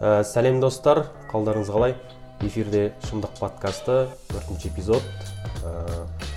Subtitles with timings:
[0.00, 1.02] Ә, сәлем достар.
[1.28, 1.92] Қалдарыңыз қалай?
[2.40, 5.04] Эфирде шындық подкасты төртінші эпизод.
[5.60, 5.74] Ә,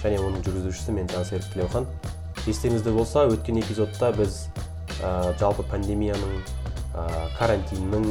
[0.04, 1.88] және оның жүргізушісі мен жансерік тілеухан.
[2.44, 4.50] Естеріңізде болса өткен эпизодта біз
[5.00, 6.34] ә, жалпы пандемияның
[6.92, 7.08] ә,
[7.38, 8.10] карантиннің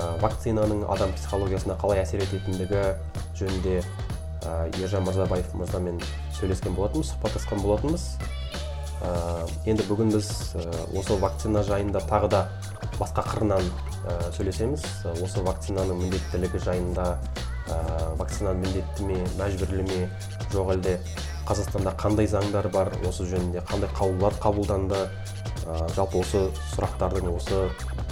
[0.00, 2.86] ә, вакцинаның адам психологиясына қалай әсер ететіндігі
[3.36, 6.00] жөнінде ә, ержан мырзабаев мырзамен
[6.38, 8.14] сөйлескен болатынбыз сұхбаттасқан болатынбыз.
[9.04, 10.32] Ә, енді бүгін біз
[10.96, 12.46] осы вакцина жайында тағы да
[12.96, 13.68] басқа қырынан
[14.36, 14.84] сөйлесеміз.
[15.04, 17.06] Ә, осы вакцинаның міндеттілігі жайында
[17.68, 17.78] ә,
[18.20, 20.00] вакцина міндетті ме мәжбүрлі ме?
[20.52, 20.98] Жоқ әлде
[21.48, 22.92] қазақстанда қандай заңдар бар?
[23.08, 25.06] Осы жөнінде қандай қаулылар қабылданды?
[25.64, 27.66] Ә, жалпы осы сұрақтардың осы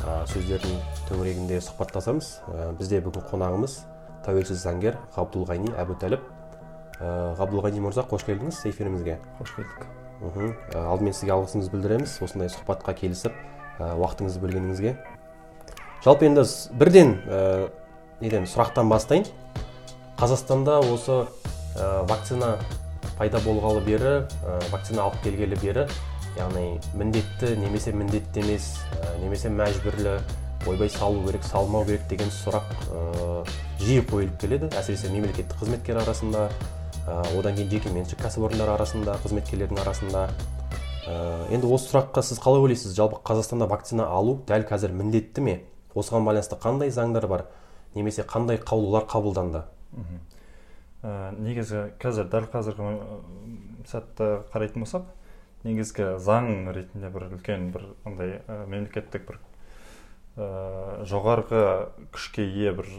[0.07, 0.79] ә, сөздердің
[1.11, 2.31] төңірегінде сұхбаттасамыз.
[2.49, 3.83] Ә, бізде бүгін қонағымыз
[4.25, 6.25] тәуелсіз заңгер ғабдулғани әбутәліп.
[7.03, 9.19] Ә, ғабдулғани мырза қош келдіңіз эфирімізге.
[9.41, 9.85] Қош келдік.
[10.23, 10.53] Мхм.
[10.73, 12.17] Ә, алдымен сізге алғысымызды білдіреміз.
[12.25, 13.37] Осындай сұхбатқа келісіп
[13.83, 14.95] ә, уақытыңызды бөлгеніңізге.
[16.03, 16.43] Жалпы енді
[16.75, 17.69] бірден ә,
[18.21, 19.27] неден сұрақтан бастайын.
[20.19, 21.23] Қазақстанда осы
[21.79, 22.57] ә, вакцина
[23.19, 25.87] пайда болғалы бері ә, вакцина алып келгелі бері
[26.39, 30.19] яғни міндетті немесе міндетті емес ә, немесе мәжбүрлі
[30.67, 33.47] ойбай салу керек салмау керек деген сұрақ ә,
[33.79, 34.71] жиі қойылып келеді.
[34.75, 36.49] Әсіресе мемлекеттік қызметкер арасында
[37.07, 40.29] ә, одан кейін жеке меншік кәсіпорындар арасында қызметкерлердің арасында.
[41.07, 41.19] Ә,
[41.55, 42.95] енді осы сұраққа сіз қалай ойлайсыз?
[42.95, 45.61] Жалпы қазақстанда вакцина алу дәл қазір міндетті ме?
[45.95, 47.47] Осыған байланысты қандай заңдар бар?
[47.95, 49.65] Немесе қандай қаулылар қабылданды?
[51.03, 52.93] Ә, негізі қазір дәл қазіргі
[53.91, 55.09] сәтті қарайтын болсақ
[55.67, 59.39] негізгі заң ретінде бір үлкен бір андай ә, мемлекеттік бір
[60.37, 61.63] ә, жоғарғы
[62.15, 62.91] күшке ие бір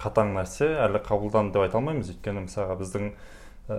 [0.00, 2.10] қатаң нәрсе әлі қабылданды деп айта алмаймыз.
[2.12, 3.10] Өйткені мысалға біздің
[3.68, 3.78] ә,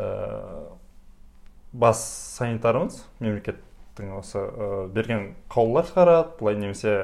[1.74, 2.02] бас
[2.38, 6.38] санитарымыз мемлекеттің осы ә, берген қаулылар шығарады.
[6.40, 6.96] Былай немесе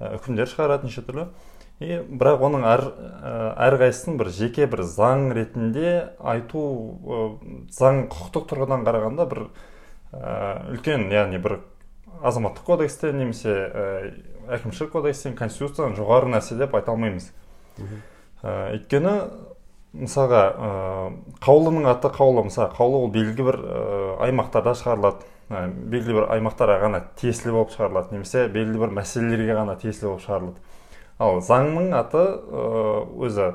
[0.00, 1.28] үкімдер шығарады неше түрлі.
[1.76, 3.32] И бірақ оның әр ә,
[3.66, 6.62] әрқайсысын бір жеке бір заң ретінде айту
[7.04, 7.18] ә,
[7.76, 9.42] заң құқықтық тұрғыдан қарағанда бір
[10.12, 11.58] ә, үлкен яғни бір
[12.24, 13.84] азаматтық кодекстен немесе ә,
[14.56, 17.28] әкімшілік кодекстен конституциядан жоғары нәрсе деп айта алмаймыз.
[18.40, 19.14] Ә, өйткені
[20.00, 20.70] мысалға ә,
[21.44, 23.80] қаулының аты қаулы мысалы қаулы ол белгілі бір ә,
[24.30, 25.28] аймақтарда шығарылады.
[25.50, 30.60] Белгілі бір аймақтарға ғана тиесілі болып шығарылады немесе белгілі бір мәселелерге ғана тиесілі болып шығарылады.
[31.22, 32.24] Ал заңның аты
[33.24, 33.52] өзі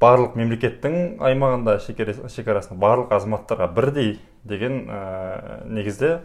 [0.00, 4.14] барлық мемлекеттің аймағында шекарасында барлық азаматтарға бірдей
[4.48, 6.20] деген ә, негізде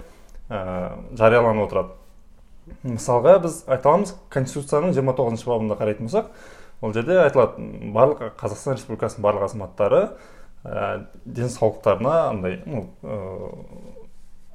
[0.47, 1.97] ә, жарияланып отырады.
[2.87, 6.31] Мысалға біз айта аламыз конституцияның 29 бабында қарайтын болсақ
[6.81, 10.01] ол жерде айтылады барлық қазақстан республикасының барлық азаматтары
[10.63, 12.61] ә, денсаулықтарына андай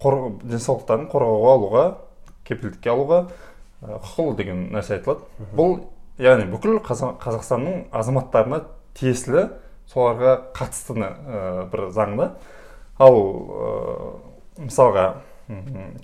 [0.02, 1.84] денсаулықтарын қорғауға алуға
[2.48, 3.22] кепілдікке алуға
[3.80, 5.24] құқылы деген нәрсе айтылады.
[5.56, 5.78] Бұл
[6.20, 8.62] яғни бүкіл Қаза- қазақстанның азаматтарына
[8.98, 9.48] тиесілі
[9.90, 12.30] соларға қатысты ә, бір заңда
[13.00, 13.72] ал ә,
[14.60, 15.06] мысалға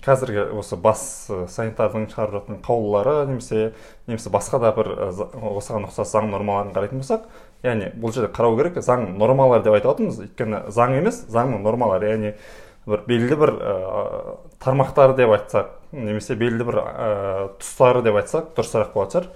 [0.03, 1.01] қазіргі осы бас
[1.53, 3.71] санитардың шығарып жатқан қаулылары немесе
[4.07, 4.89] немесе басқа да бір
[5.55, 7.29] осыған ұқсас заң нормаларын қарайтын болсақ
[7.63, 12.11] яғни бұл жерде қарау керек заң нормалары деп айтып жатырмыз өйткені заң емес заңның нормалары
[12.11, 12.33] яғни
[12.87, 13.73] бір белгілі бір ә,
[14.63, 17.09] тармақтары деп айтсақ немесе белгілі бір ә,
[17.59, 19.29] тұстары деп айтсақ дұрысырақ болатын шығар.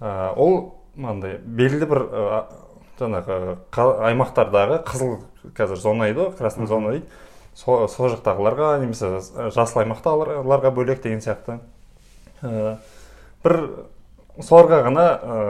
[0.00, 0.58] Ә, ол
[0.94, 2.42] мынандай белгілі бір ә,
[3.00, 3.56] жаңағы
[4.08, 5.18] аймақтардағы қызыл
[5.58, 7.06] қазір зона дейді ғой красный зона дейді.
[7.58, 9.18] Сол, сол жақтағыларға немесе
[9.54, 11.58] жасыл аймақтағыларға бөлек деген сияқты.
[12.42, 12.76] Ә,
[13.42, 13.58] бір
[14.38, 15.40] соларға ғана ә,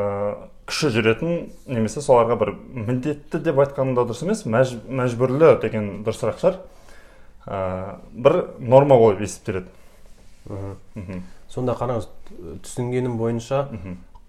[0.68, 6.40] күші жүретін немесе соларға бір міндетті деп айтқаным да дұрыс емес мәж, мәжбүрлі деген дұрысырақ
[6.40, 6.60] шығар.
[7.48, 9.66] Бір норма болып есептеледі
[11.48, 12.06] сонда қараңыз
[12.64, 13.62] түсінгенім бойынша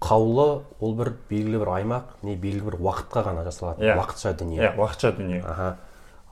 [0.00, 3.96] қаулы ол бір белгілі бір аймақ не белгілі бір уақытқа ғана жасалады Иә.
[4.00, 4.60] уақытша дүние.
[4.64, 5.42] Иә уақытша дүние.
[5.44, 5.76] Аха.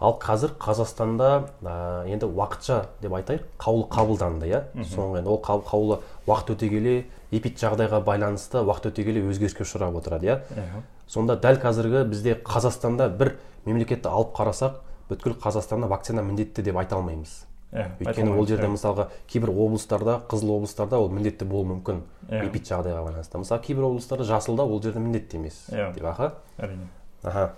[0.00, 1.28] Ал қазір қазақстанда
[1.62, 4.62] ә, енді уақытша деп айтайық қаулы қабылданды иә?
[4.88, 6.94] Соңғы енді ол қау- қаулы уақыт өте келе
[7.32, 10.38] эпиджағдайға байланысты уақыт өте келе өзгеріске ұшырап отырады иә?
[10.56, 10.82] Иә.
[11.08, 13.34] сонда дәл қазіргі бізде қазақстанда бір
[13.66, 14.72] мемлекетті алып қарасақ
[15.08, 17.44] бүткіл қазақстанда вакцина міндетті деп айта алмаймыз.
[17.72, 22.00] Иә, өйткені ол жерде мысалға кейбір облыстарда қызыл облыстарда ол міндетті болуы мүмкін.
[22.28, 22.46] Иә.
[22.48, 23.38] эпиджағдайға байланысты.
[23.38, 25.92] Мысалы кейбір облыстарда жасылда ол жерде міндетті емес Иә.
[25.94, 26.32] деп аха?
[26.56, 26.88] Әрине.
[27.22, 27.52] Аха.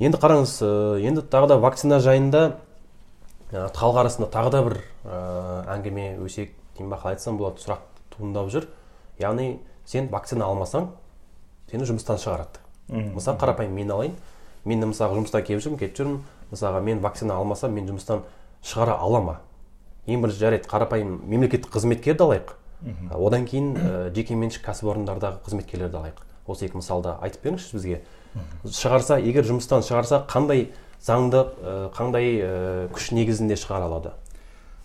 [0.00, 2.56] Енді қараңыз ә, енді тағы да вакцина жайында
[3.52, 5.20] ә, халық арасында тағы да бір ә,
[5.76, 7.86] әңгіме өсек деймін ба қалай айтсам болады сұрақ
[8.16, 8.66] туындап жүр.
[9.22, 10.90] Яғни сен вакцина алмасаң
[11.70, 12.60] сені жұмыстан шығарады.
[12.88, 14.16] Мысалы қарапайым мен алайын.
[14.64, 16.20] Мен де мысалы жұмыстан келіп жүрмін кетіп жүрмін.
[16.52, 18.22] Мысалға мен вакцина алмасам мен жұмыстан
[18.64, 19.36] шығара ала ма
[20.06, 22.52] ең бірінші жарайды қарапайым мемлекеттік қызметкерді алайық.
[22.86, 23.08] Мхм.
[23.26, 26.20] одан кейін ә, жекеменшік кәсіпорындардағы қызметкерлерді алайық.
[26.46, 28.02] Осы екі мысалды айтып беріңізші бізге.
[28.68, 30.68] Шығарса егер жұмыстан шығарса қандай
[31.02, 34.12] заңды ә, қандай ә, күш негізінде шығара алады?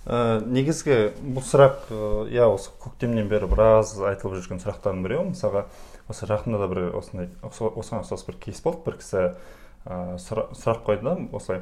[0.08, 5.68] Ә, негізгі бұл сұрақ ә, иә осы көктемнен бері біраз айтылып жүрген сұрақтардың біреуі мысалға
[6.10, 8.82] осы жақында да бір осындай осы- осыған ұқсас бір кейс болды.
[8.88, 9.28] Бір кісі
[9.86, 11.62] ә, сұра- сұрақ қойды да осылай.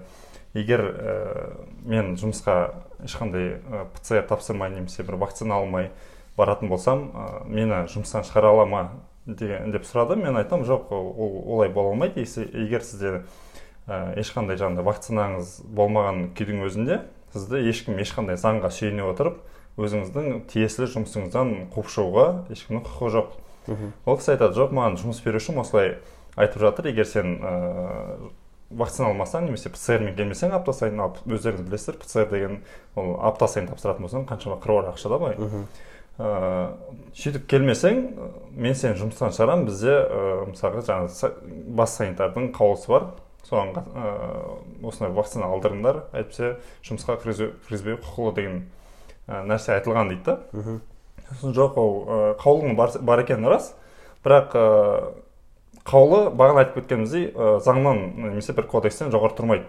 [0.53, 2.71] Егер ә, мен жұмысқа
[3.05, 5.91] ешқандай ә, пцр тапсырмай немесе бір вакцина алмай
[6.37, 8.83] баратын болсам ә, мені жұмыстан шығара ала ма
[9.25, 10.15] деген деп сұрады.
[10.15, 12.21] Мен айтамын жоқ ол ол- олай бола алмайды.
[12.25, 13.23] Егер сізде
[13.87, 17.01] ә, ешқандай жаңағыдай вакцинаңыз болмаған күйдің өзінде
[17.33, 19.37] сізді ешкім ешқандай заңға сүйене отырып
[19.79, 23.35] өзіңіздің тиесілі жұмысыңыздан қуып шығуға ешкімнің құқығы жоқ
[24.09, 25.93] ол кісі айтады жоқ маған жұмыс берушім осылай
[26.35, 28.31] айтып жатыр егер сен ыыы
[28.69, 32.59] вакцина алмасаң немесе пцрмен келмесең апта сайын ал өздеріңіз білесіздер пцр деген
[32.95, 36.67] ол апта сайын тапсыратын болсаң қаншама қыруар ақша да былай ыыы
[37.15, 38.03] сөйтіп келмесең
[38.53, 41.31] мен сені жұмыстан шығарамын бізде ыыы мысалға жаңағы
[41.79, 43.09] бас санитардың қаулысы бар.
[43.49, 48.57] Соған ыыы осындай вакцина алдырыңдар әйтпесе жұмысқа кіргізбеу құқылы деген
[49.25, 50.35] ы, нәрсе айтылған дейді да.
[51.31, 53.71] Сосын жоқ ол ы, қаулының бар, бар екені рас.
[54.27, 54.53] Бірақ
[55.87, 59.65] қаулы бағана айтып кеткеніміздей ы, заңнан немесе бір кодекстен жоғары тұрмайды.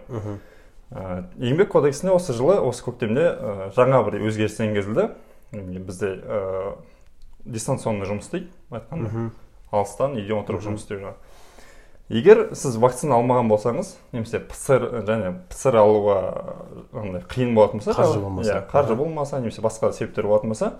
[0.90, 5.10] Ә, еңбек кодексіне осы жылы осы көктемде ә, жаңа бір өзгеріс енгізілді.
[5.86, 6.72] Бізде ә,
[7.44, 9.30] дистанционный жұмыс дейді айтқанда.
[9.70, 11.18] Алыстан үйден отырып жұмыс істеу жаңағы
[12.10, 16.16] егер сіз вакцина алмаған болсаңыз немесе пцр және пцр алуға
[16.90, 18.50] андай қиын болатын болса Қаржы болмаса.
[18.50, 20.72] иә қаржы болмаса немесе басқа себептер болатын болса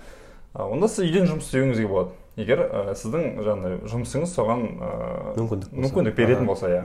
[0.59, 2.11] онда сіз үйден жұмыс істеуіңізге болады.
[2.41, 4.91] Егер ә, сіздің жаңағыдай жұмысыңыз соған ә,
[5.37, 5.83] мүмкіндік болса.
[5.85, 6.83] мүмкіндік беретін болса иә.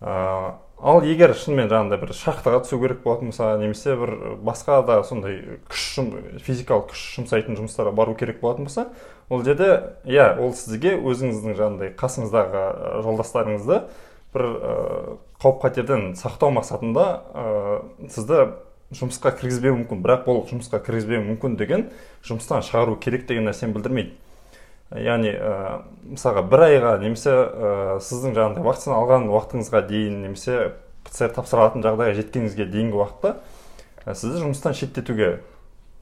[0.00, 4.12] Ә, ал егер шынымен жаңағыдай бір шахтаға түсу керек болатын болса немесе бір
[4.44, 5.38] басқа да сондай
[5.70, 8.88] күш жұм- физикалық күш жұмсайтын жұмыстарға бару керек болатын болса
[9.30, 12.66] ол жерде иә ол сізге өзіңіздің жаңағыдай қасыңыздағы
[13.08, 13.80] жолдастарыңызды
[14.36, 17.48] бір ә, қауіп қатерден сақтау мақсатында ә,
[18.12, 18.42] сізді
[18.94, 21.88] жұмысқа кіргізбеуі мүмкін бірақ бұл жұмысқа кіргізбеуі мүмкін деген
[22.22, 24.12] жұмыстан шығару керек деген нәрсені білдірмейді
[24.94, 30.72] яғни ә, мысалға бір айға немесе ә, сіздің жаңағыдай вакцина алған уақытыңызға дейін немесе
[31.08, 33.34] пцр тапсыра алатын жағдайға жеткеніңізге дейінгі уақытта
[34.04, 35.40] ә, сізді жұмыстан шеттетуге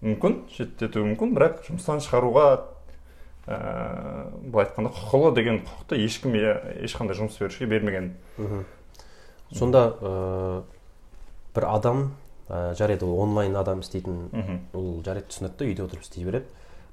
[0.04, 2.48] мүмкін шеттетуі мүмкін бірақ жұмыстан шығаруға
[3.46, 8.12] ә, былай айтқанда құқылы деген құқықты ешкім ешқандай жұмыс берушіге бермеген.
[8.38, 8.64] Мгм.
[9.54, 10.62] сонда ә,
[11.54, 12.04] бір адам
[12.48, 14.28] ә, жарайды ол онлайн адам істейтін
[14.72, 16.46] ол жарайды түсінікті үйде отырып істей береді.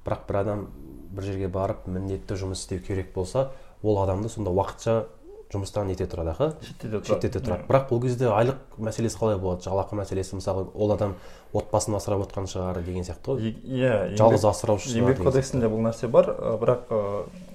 [0.05, 0.67] Бірақ бір адам
[1.11, 3.49] бір жерге барып міндетті жұмыс істеу керек болса
[3.83, 5.03] ол адамды сонда уақытша
[5.51, 6.47] жұмыстан нете тұрады аха?
[6.63, 7.07] шеттете тұрады.
[7.09, 7.65] Шеттете тұрады.
[7.67, 9.65] Бірақ ол кезде айлық мәселесі қалай болады?
[9.65, 11.15] Жалақы мәселесі мысалы ол адам
[11.51, 13.55] отбасын асырап отқан шығар деген сияқты ғой.
[13.67, 16.31] Иә жалғыз асыраушы еңбек кодексінде бұл нәрсе бар.
[16.61, 16.87] Бірақ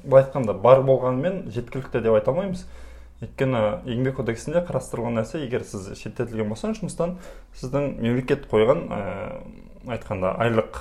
[0.04, 2.66] былай айтқанда бар болғанымен жеткілікті деп айта алмаймыз.
[3.24, 7.16] Өйткені еңбек кодексінде қарастырылған нәрсе егер сіз шеттетілген болсаңыз жұмыстан
[7.56, 8.82] сіздің мемлекет қойған
[9.86, 10.78] айтқанда айлық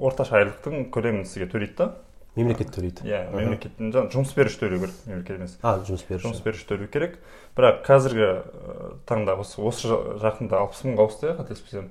[0.00, 1.88] орташа айлықтың көлемін сізге төлейді да.
[2.36, 3.02] Мемлекет төлейді.
[3.08, 3.36] Иә Аха.
[3.40, 5.56] мемлекеттің жаңағы жұмыс беруші төлеу керек мемлекет емес.
[5.66, 6.26] А жұмыс беруші.
[6.28, 7.16] Жұмыс беруші төлеу керек.
[7.58, 8.28] Бірақ қазіргі
[9.10, 11.88] таңда осы осы жа- жақында алпыс мыңға ауысты иә қателеспесем.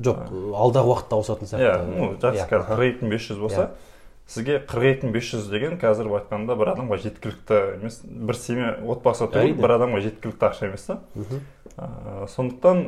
[0.00, 0.22] Жоқ
[0.56, 1.92] алдағы уақытта ауысатын иә сияқты.
[1.92, 3.70] ну жақсы Иә, қазір қырық екі мың бес жүз болса
[4.32, 8.38] сізге қырық екі мың бес жүз деген қазір былай айтқанда бір адамға жеткілікті емес бір
[8.40, 11.00] семья отбасы тұру бір адамға жеткілікті ақша емес та.
[12.32, 12.82] Сондықтан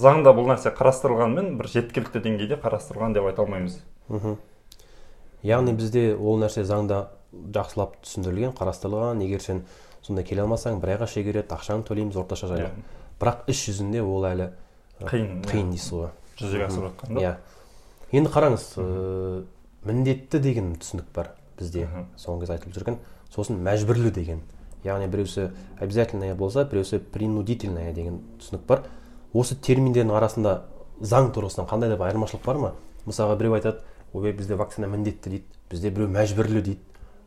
[0.00, 3.78] заңда бұл нәрсе қарастырылғанымен бір жеткілікті деңгейде қарастырылған деп айта алмаймыз.
[4.08, 4.36] Мхм.
[5.44, 9.22] Яғни бізде ол нәрсе заңда жақсылап түсіндірілген қарастырылған.
[9.24, 9.64] Егер сен
[10.02, 12.70] сонда келе алмасаң бір айға шегереді ақшаны төлейміз орташа жайлы.
[13.20, 14.50] Бірақ іс жүзінде ол әлі
[15.00, 16.10] қиын қиын дейсіз ғой.
[16.40, 17.36] Жүзеге асырып жатқан иә.
[18.14, 19.44] Енді қараңыз ыыы,
[19.86, 21.88] міндетті деген түсінік бар бізде.
[22.20, 22.98] Соңғы кезде айтылып жүрген.
[23.34, 24.42] Сосын мәжбүрлі деген.
[24.84, 25.48] Яғни біреусі
[25.80, 28.84] обязательное болса біреусі принудительное деген түсінік бар.
[29.34, 30.54] Осы терминдердің арасында
[31.02, 32.72] заң тұрғысынан қандай да бір айырмашылық бар ма?
[33.04, 33.82] Мысалға біреу айтады
[34.14, 36.80] ой бізде вакцина міндетті дейді бізде біреу мәжбүрлі дейді.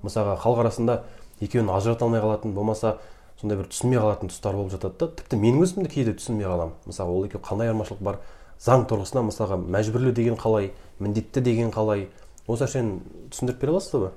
[0.03, 1.01] Мысалға халық арасында
[1.41, 2.97] екеуін ажырата алмай қалатын болмаса
[3.41, 5.09] сондай бір түсінбей қалатын тұстар болып жатады да.
[5.19, 6.77] Тіпті менің өзім де кейде түсінбей қаламын.
[6.87, 8.21] Мысалы ол екеуі қандай айырмашылық бар?
[8.57, 12.07] Заң тұрғысынан мысалға мәжбүрлі деген қалай міндетті деген қалай?
[12.47, 14.11] Осы нәрсені түсіндіріп бере аласыз ба?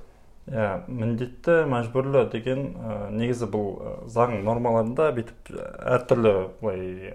[0.48, 5.52] Иә міндетті мәжбүрлі деген ә, негізі бұл заң нормаларында бүйтіп
[5.98, 6.32] әртүрлі
[6.62, 7.12] былай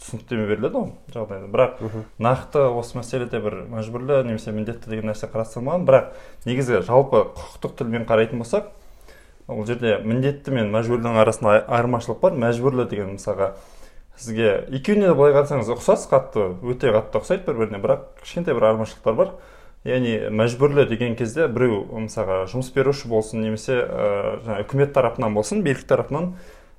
[0.00, 1.48] түсініктеме беріледі ғой жағдайда.
[1.52, 1.80] Бірақ
[2.18, 5.84] нақты осы мәселеде бір мәжбүрлі немесе міндетті деген нәрсе қарастырылмаған.
[5.84, 6.12] Бірақ
[6.48, 8.70] негізі жалпы құқықтық тілмен қарайтын болсақ
[9.50, 12.32] ол жерде міндетті мен мәжбүрлінің арасында ай- айырмашылық бар.
[12.48, 13.52] Мәжбүрлі деген мысалға
[14.16, 18.70] сізге екеуіне де былай қарасаңыз ұқсас қатты өте қатты ұқсайды бір біріне бірақ кішкентай бір
[18.70, 19.34] айырмашылықтар бар.
[19.84, 25.62] Яғни мәжбүрлі деген кезде біреу мысалға жұмыс беруші болсын немесе ә, жаңағы үкімет тарапынан болсын
[25.64, 26.34] билік тарапынан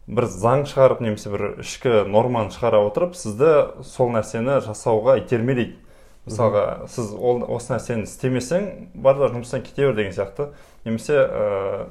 [0.08, 3.52] бір заң шығарып немесе бір ішкі норманы шығара отырып сізді
[3.86, 5.78] сол нәрсені жасауға итермелейді.
[6.26, 10.52] Мысалға сіз ол осы нәрсені істемесең бар да жұмыстан кете бер деген сияқты.
[10.86, 11.88] Немесе ә,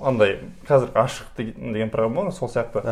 [0.00, 0.38] андай
[0.68, 2.84] қазір ашық деген программа бар сол сияқты.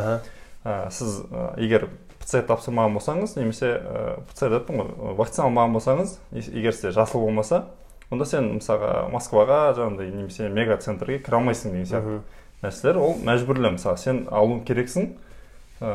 [0.65, 1.89] Ә, сіз ә, егер
[2.21, 6.19] пцр тапсырмаған болсаңыз немесе ә, пцр деппін ғой вакцина алмаған болсаңыз
[6.53, 7.65] егер сізде жасыл болмаса
[8.13, 12.21] онда сен мысалға москваға жаңағыдай немесе мега центрге кіре алмайсың деген сияқты.
[12.63, 12.99] Нәрселер.
[13.03, 15.13] Ол мәжбүрлі мысалы сен алуың керексің.
[15.83, 15.93] Ә,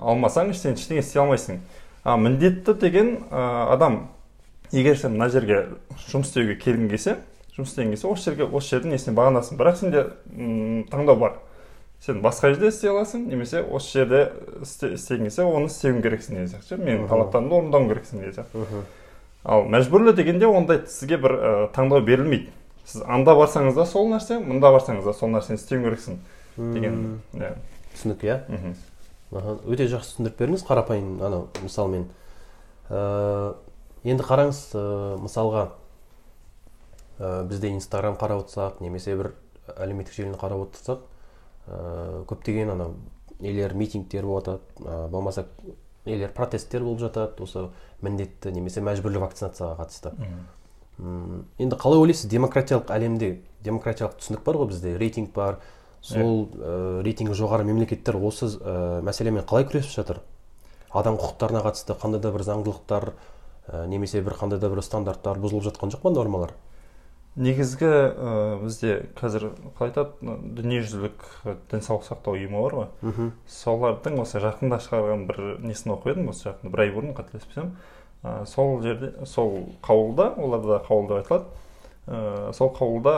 [0.00, 1.60] алмасаң сен ештеңе істей алмайсың.
[2.04, 4.08] А міндетті деген ә, адам
[4.72, 5.64] егер сен мына жерге
[6.08, 7.16] жұмыс істеуге келгің келсе
[7.56, 9.58] жұмыс істегің келсе осы жерге осы жердің несіне бағынасың.
[9.58, 10.04] Бірақ сенде
[10.90, 11.38] таңдау бар.
[12.04, 14.20] Сен басқа жерде істей аласың немесе осы жерде
[14.62, 16.78] істегің келсе оны істеуің керексің деген сияқты.
[16.78, 18.84] Менің талаптарымды орындауың керексің деген сияқты.
[19.44, 22.52] Ал мәжбүрлі дегенде ондай сізге бір ә, таңдау берілмейді.
[22.88, 26.20] Сіз анда барсаңыз да сол нәрсе мында барсаңыз да сол нәрсені істеуің керексің
[26.56, 27.50] деген иә.
[27.94, 28.38] түсінік иә?
[29.68, 30.64] Өте жақсы түсіндіріп бердіңіз.
[30.64, 32.06] Қарапайым анау мысалмен
[32.88, 33.54] ә,
[34.08, 34.84] енді қараңыз ә,
[35.20, 35.66] мысалға
[37.18, 39.34] ә, бізде инстаграм қарап отырсақ немесе бір
[39.76, 41.04] әлеуметтік желіні қарап отырсақ
[41.68, 42.94] ә, көптеген анау
[43.38, 45.44] нелер митингтер болып жатады ә, болмаса
[46.06, 47.68] нелер протесттер болып жатады осы
[48.00, 50.14] міндетті немесе мәжбүрлі вакцинацияға қатысты.
[50.98, 55.60] Енді қалай ойлайсыз демократиялық әлемде демократиялық түсінік бар ғой бізде рейтинг бар.
[56.02, 60.20] Сол ә, рейтингі жоғары мемлекеттер осы ә, мәселемен қалай күресіп жатыр?
[60.90, 65.66] Адам құқықтарына қатысты қандай да бір заңдылықтар ә, немесе бір қандай да бір стандарттар бұзылып
[65.66, 66.54] жатқан жоқ па нормалар?
[67.38, 71.26] Негізгі ә, бізде қазір қалай айтады дүниежүзілік
[71.70, 72.88] денсаулық сақтау ұйымы бар ғой.
[73.46, 77.74] Солардың осы жақында шығарған бір несін оқып едім осы жақында бір ай бұрын қателеспесем.
[78.22, 81.44] Ә, сол жерде сол қаулыда оларда қаулы деп айтылады.
[82.06, 83.16] Ә, сол қаулыда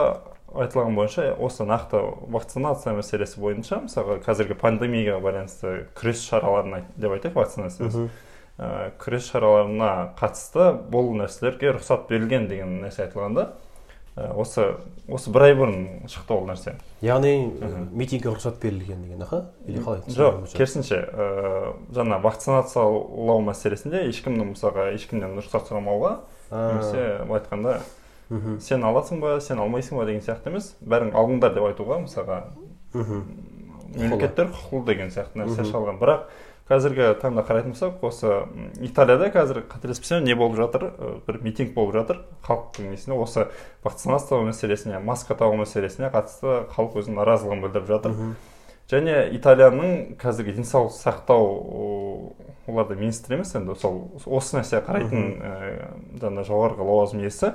[0.51, 7.37] айтылған бойынша осы нақты вакцинация мәселесі бойынша мысалға қазіргі пандемияға байланысты күрес шараларын деп айтайық
[7.39, 7.87] вакцинация
[8.59, 13.47] ә, күрес шараларына қатысты бұл нәрселерге рұқсат берілген деген нәрсе айтылған да
[14.15, 14.65] осы
[15.07, 16.73] осы бір ай бұрын шықты ол нәрсе.
[17.03, 17.31] Яғни
[17.95, 19.45] митингке рұқсат берілген деген аха?
[19.67, 20.03] Или қалай?
[20.11, 26.13] жоқ керісінше ә, жаңа вакцинациялау мәселесінде ешкімнің мысалға ешкімнен рұқсат сұрамауға
[26.51, 27.79] немесе былай айтқанда
[28.59, 30.05] сен аласың ба сен алмайсың ба?
[30.05, 32.43] деген сияқты емес бәрің алыңдар деп айтуға мысалға
[33.95, 35.99] мемлекеттер құқылы деген сияқты нәрсе шығарған.
[35.99, 36.27] Бірақ
[36.71, 38.29] қазіргі таңда қарайтын болсақ осы
[38.85, 40.85] италияда қазір қателеспесем не болып жатыр?
[41.27, 43.49] Бір митинг болып жатыр халықтың несіне осы
[43.83, 48.15] вакцинациялау мәселесіне маска тағу мәселесіне қатысты халық өзінің наразылығын білдіріп жатыр.
[48.91, 52.33] Және италияның қазіргі денсаулық сақтау
[52.67, 57.53] оларда министр емес енді сол осы нәрсеге қарайтын жаңа жоғарғы лауазым иесі.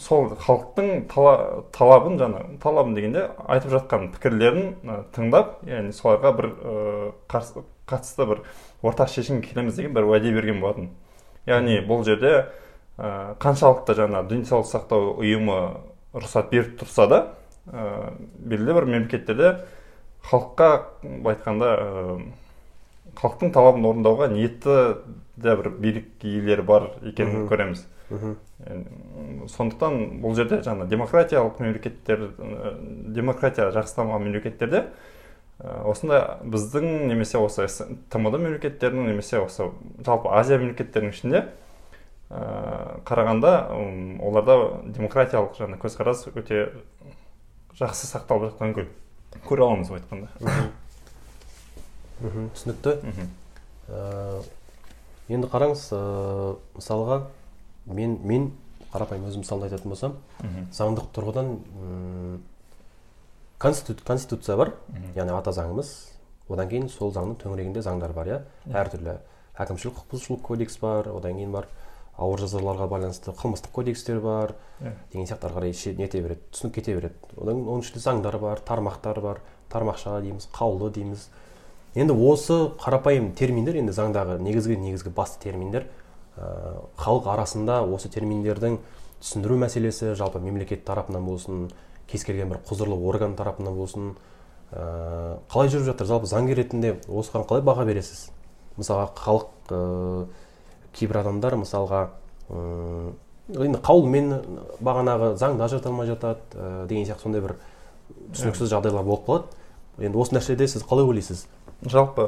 [0.00, 6.50] Сол халықтың талабын жаңа талабын дегенде айтып жатқан пікірлерін тыңдап яғни соларға бір
[7.28, 8.42] қатысты бір
[8.82, 10.90] ортақ шешімге келеміз деген бір уәде берген болатын.
[11.46, 12.46] яғни бұл жерде
[12.98, 15.58] ә, қаншалықты жаңа денсаулық сақтау ұйымы
[16.14, 17.18] рұқсат беріп тұрса да
[17.68, 19.50] ә, белгілі бір мемлекеттерде
[20.30, 20.70] халыққа
[21.02, 22.20] былай айтқанда ә,
[23.20, 24.78] халықтың талабын орындауға ниетті
[25.36, 27.84] де бір билік иелері бар екенін көреміз.
[28.10, 32.30] Сондықтан бұл жерде жаңа демократиялық мемлекеттер
[33.16, 34.84] демократия жақсы дамыған мемлекеттерде
[35.58, 37.66] осындай біздің немесе осы
[38.12, 39.70] тмд мемлекеттерінің немесе осы
[40.04, 41.44] жалпы азия мемлекеттерінің ішінде
[42.30, 43.52] қарағанда
[44.24, 44.58] оларда
[44.96, 46.66] демократиялық жаңа көзқарас өте
[47.78, 48.74] жақсы сақталып жатқанын
[49.44, 50.28] көре аламыз былай айтқанда.
[52.54, 52.90] Түсінікті.
[55.28, 55.88] Енді қараңыз
[56.76, 57.16] мысалға
[57.86, 58.50] мен мен
[58.92, 60.16] қарапайым өзім мысалды айтатын болсам
[60.72, 61.54] заңдық тұрғыдан
[63.58, 64.74] конституция бар.
[65.16, 65.92] Яғни ата заңымыз.
[66.48, 68.38] Одан кейін сол заңның төңірегінде заңдар бар иә.
[68.68, 69.16] Әртүрлі.
[69.56, 71.68] Әкімшілік құқық бұзушылық кодекс бар одан кейін бар.
[72.14, 74.54] Ауыр жазаларға байланысты қылмыстық кодекстер бар.
[75.12, 77.14] Деген сияқты ары қарай нете береді түсінік кете береді.
[77.40, 79.40] Одан оның ішінде заңдар бар тармақтар бар.
[79.72, 81.28] Тармақша дейміз қаулы дейміз.
[81.94, 85.88] Енді осы қарапайым терминдер енді заңдағы негізгі негізгі басты терминдер
[86.36, 88.78] халық арасында осы терминдердің
[89.22, 91.68] түсіндіру мәселесі жалпы мемлекет тарапынан болсын
[92.10, 94.10] кез келген бір құзырлы орган тарапынан болсын
[94.72, 96.08] ә, қалай жүріп жатыр?
[96.10, 98.26] Жалпы заңгер ретінде осыған қалай баға бересіз?
[98.76, 100.26] Мысалға халық ә,
[100.98, 102.02] кейбір адамдар мысалға
[102.50, 104.34] енді қаулымен
[104.84, 107.56] бағанағы заңда жата алмай жатады ә, деген сияқты сондай бір
[108.34, 109.62] түсініксіз жағдайлар болып қалады.
[110.02, 111.46] Енді осы нәрседе сіз қалай ойлайсыз?
[111.86, 112.26] Жалпы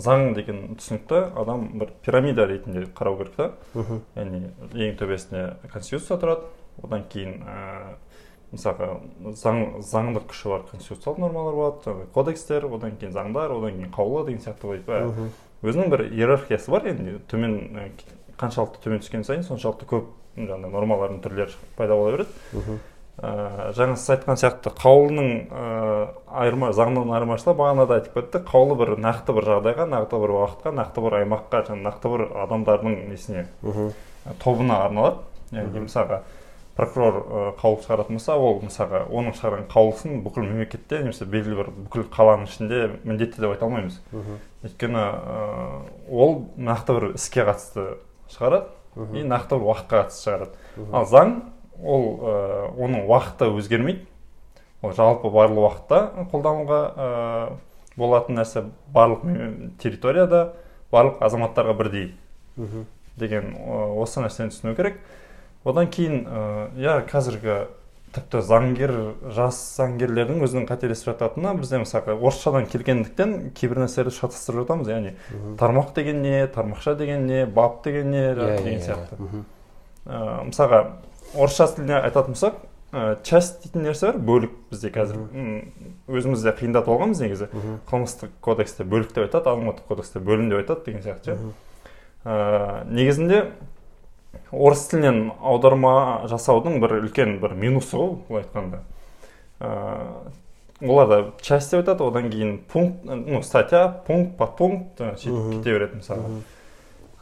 [0.00, 1.20] заң деген түсінікті.
[1.38, 3.50] Адам бір пирамида ретінде қарау керек та.
[4.16, 6.50] Яғни ең төбесінде конституция тұрады
[6.82, 7.94] одан кейін ә,
[8.54, 8.88] мысалға
[9.38, 14.42] заң заңдық күші бар конституциялық нормалар болады кодекстер одан кейін заңдар одан кейін қаулы деген
[14.42, 14.68] сияқты
[15.64, 17.88] өзінің бір иерархиясы бар енді төмен ә,
[18.38, 22.30] қаншалықты төмен түскен сайын соншалықты көп жаңағы нормалардың түрлері пайда бола береді.
[23.22, 25.66] Ә, жаңа сіз айтқан сияқты қаулының ә,
[26.42, 30.72] айырма заңнан айырмашылығы бағана да айтып кетті қаулы бір нақты бір жағдайға нақты бір уақытқа
[30.74, 35.22] нақты бір аймаққа және нақты бір адамдардың несіне ә, тобына арналады.
[35.54, 36.22] Яғни мысалға
[36.74, 42.08] прокурор қаулы шығаратын болса ол мысалға оның шығарған қаулысын бүкіл мемлекетте немесе белгілі бір бүкіл
[42.10, 44.00] қаланың ішінде міндетті деп айта алмаймыз.
[44.66, 45.04] Өйткені
[46.10, 47.86] ол нақты бір іске қатысты
[48.34, 48.74] шығарады
[49.14, 50.58] и нақты бір уақытқа қатысты шығарады.
[50.90, 51.36] Ал заң
[51.82, 52.34] ол ә,
[52.78, 54.06] оның уақыты өзгермейді.
[54.82, 57.52] Ол жалпы барлық уақытта қолдануға ә,
[57.96, 59.24] болатын нәрсе барлық
[59.80, 60.52] территорияда
[60.92, 62.14] барлық азаматтарға бірдей
[63.16, 65.00] деген ә, осы нәрсені түсіну керек.
[65.64, 67.66] Одан кейін ә, иә қазіргі
[68.14, 68.92] тіпті заңгер
[69.34, 74.90] жас заңгерлердің өзінің қателесіп жататыны бізде мысалы орысшадан келгендіктен кейбір нәрселерді шатастырып жатамыз.
[74.92, 75.14] Яғни
[75.58, 78.84] тармақ деген не тармақша деген не бап деген не иә деген иә.
[78.84, 79.44] сияқты.
[80.06, 80.80] Ә, мысалға
[81.34, 82.54] орысша тіліне айтатын болсақ
[82.94, 85.20] ә, часть дейтін нәрсе бар бөлік бізде қазір.
[85.34, 85.72] М,
[86.08, 87.48] өзіміз де қиындатып алғанбыз негізі.
[87.90, 91.38] Қылмыстық кодексте бөлік деп айтады азаматтық кодексте бөлім деп айтады деген сияқты ше.
[92.24, 93.50] Ә, негізінде
[94.52, 98.80] орыс тілінен аударма жасаудың бір үлкен бір минусы ғой былай айтқанда.
[99.60, 100.30] Ә,
[100.82, 106.42] оларда часть деп айтады одан кейін пункт ну статья пункт подпункт сөйтіп кете береді мысалы.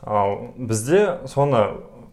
[0.03, 1.67] Ал бізде соны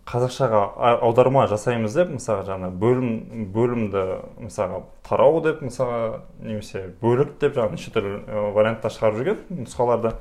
[0.10, 0.62] қазақшаға
[1.06, 4.04] аударма жасаймыз деп мысалы жаңа бөлім бөлімді
[4.42, 10.16] мысалға тарау деп мысалға немесе бөлік деп жаңағы неше түрлі ә, вариантта шығарып жүрген нұсқаларды.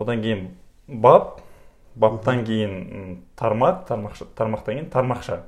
[0.00, 0.46] Одан кейін
[0.88, 1.42] бап
[1.98, 5.42] баптан кейін тармақ тармақша тармақтан кейін тармақша.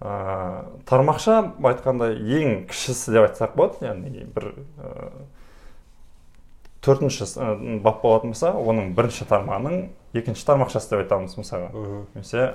[0.00, 1.36] Ә, тармақша
[1.70, 4.50] айтқанда ең кішісі деп айтсақ болады яғни бір
[4.80, 5.10] ә,
[6.82, 11.70] төртінші ә, бап болатын болса оның бірінші тармағының екінші тармақшасы деп айтамыз мысалға
[12.14, 12.46] немесе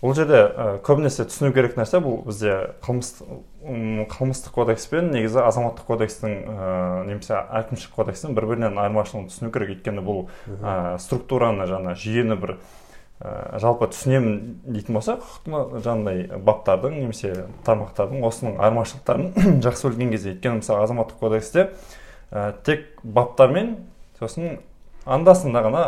[0.00, 5.42] бұл жерде ә, көбінесе түсіну керек нәрсе бұл бізде қылмыс м, қылмыстық кодекс пен негізі
[5.44, 6.68] азаматтық кодекстің ә,
[7.08, 9.74] немесе әкімшілік кодекстің бір бірінен айырмашылығын түсіну керек.
[9.76, 12.54] Өйткені бұл ә, структураны жаңа жүйені бір
[13.20, 17.34] ә, жалпы түсінемін дейтін болсақ құқықтың жаңағыдай баптардың немесе
[17.68, 20.32] тармақтардың осының айырмашылықтарын жақсы білген кезде.
[20.32, 21.68] Өйткені мысалы азаматтық кодексте
[22.32, 23.76] ә, тек баптармен
[24.16, 24.62] сосын
[25.06, 25.84] анда санда ғана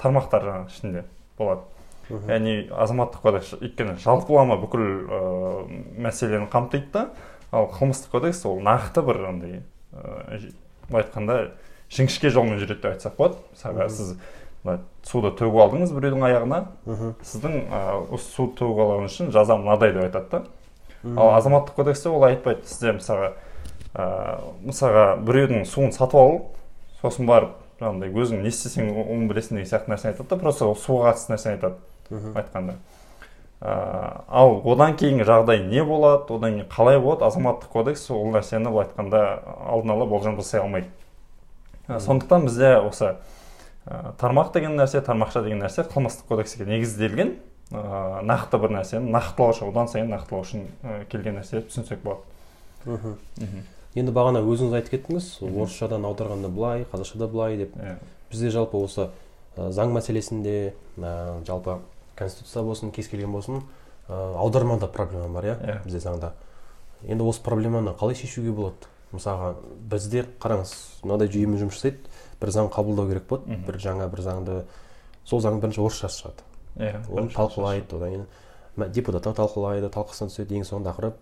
[0.00, 1.04] тармақтар жаңағы ішінде
[1.38, 1.64] болады.
[2.28, 5.20] Яғни азаматтық кодекс өйткені жалпылама бүкіл ә,
[6.04, 7.04] мәселені қамтиды да
[7.50, 9.62] ал қылмыстық кодекс ол нақты бір андай
[10.90, 11.38] былай айтқанда
[11.88, 13.40] жіңішке жолмен жүреді деп айтсақ болады.
[13.54, 14.12] Мысалға сіз
[14.64, 16.60] мына суды төгіп алдыңыз біреудің аяғына.
[17.24, 17.58] Сіздің
[18.12, 20.44] осы суды төгіп алғаныңыз үшін жаза мынадай деп айтады да.
[21.16, 23.32] Ал азаматтық кодексте олай айтпайды сізде мысалға
[24.64, 26.56] мысалға біреудің суын сатып алып
[27.02, 30.76] сосын барып жаңағыдай өзің не істесең оны білесің деген сияқты нәрсені айтады да просто ол
[30.78, 31.76] суға қатысты нәрсені айтады
[32.10, 32.34] мхм.
[32.40, 32.74] айтқанда.
[33.60, 33.74] Ә,
[34.28, 38.88] ал одан кейінгі жағдай не болады одан кейін қалай болады азаматтық кодекс ол нәрсені былай
[38.88, 39.22] айтқанда
[39.70, 40.88] алдын ала болжам жасай алмайды.
[41.88, 43.16] Ә, сондықтан бізде осы
[43.86, 47.36] ә, тармақ деген нәрсе тармақша деген нәрсе қылмыстық кодекске негізделген
[47.72, 52.20] ә, нақты бір нәрсені нақтылаушы одан сайын нақтылау үшін ә, келген нәрсе деп түсінсек болады.
[52.84, 53.64] Мхм.
[53.94, 57.76] Енді бағана өзіңіз айтып кеттіңіз орысшадан аударғанда былай қазақшада былай деп.
[57.76, 57.96] Иә.
[58.30, 59.08] бізде жалпы осы
[59.56, 61.78] ә, заң мәселесінде ә, жалпы
[62.16, 63.62] конституция болсын кез келген болсын
[64.08, 65.76] ә, аудармада проблема бар иә Иә.
[65.84, 66.32] бізде заңда.
[67.06, 68.90] Енді осы проблеманы қалай шешуге болады?
[69.12, 69.54] Мысалға
[69.90, 70.72] бізде қараңыз
[71.04, 71.98] мынадай жүйемен жұмыс жасайды
[72.40, 74.62] бір заң қабылдау керек болады бір жаңа бір заңды
[75.24, 76.42] сол заң бірінші орысша шығады.
[76.80, 81.12] Иә оны бірінші талқылайды одан кейін депутаттар талқылайды талқысына түседі ең соңында ақыры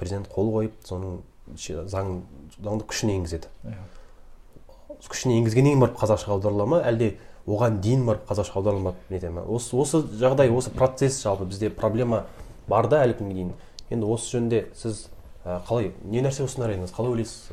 [0.00, 1.20] президент қол қойып соның
[1.56, 2.22] заң
[2.58, 3.48] заңды күшіне енгізеді.
[3.64, 3.78] Иә.
[5.08, 6.80] күшіне енгізгеннен кейін барып қазақшаға аударыла ма?
[6.86, 7.12] Әлде
[7.46, 9.44] оған дейін барып қазақшаға аударылмады нете ма?
[9.46, 12.24] Осы осы жағдай осы процесс жалпы бізде проблема
[12.68, 13.52] бар да әлі күнге дейін.
[13.90, 15.06] Енді осы жөнінде сіз
[15.44, 16.92] қалай не нәрсе ұсынар едіңіз?
[16.92, 17.52] Қалай ойлайсыз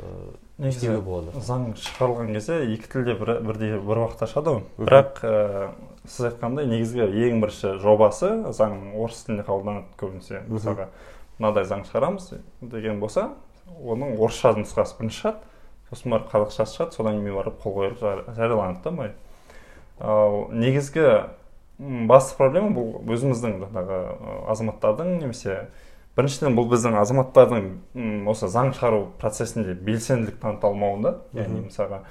[0.57, 1.31] не істеуге болады?
[1.39, 4.63] заң шығарылған кезде екі тілде бір, бірдей бір уақытта шығады ғой.
[4.79, 5.69] Бірақ ә,
[6.07, 10.43] сіз айтқандай негізгі ең бірінші жобасы заң орыс тілінде қабылданады көбінесе.
[10.49, 10.89] Мысалға
[11.39, 13.29] мынадай заң шығарамыз деген болса
[13.65, 15.37] оның орысша нұсқасы бірінші шығады
[15.89, 19.11] сосын барып қазақшасы шығады содан кейін барып қол қойылып жар- жарияланады да былай.
[19.99, 21.05] Ал негізгі
[21.79, 23.99] басты проблема бұл өзіміздің жаңағы
[24.51, 25.67] азаматтардың немесе
[26.15, 32.03] біріншіден бұл біздің азаматтардың осы заң шығару процесінде белсенділік таныта алмауында яғни мысалға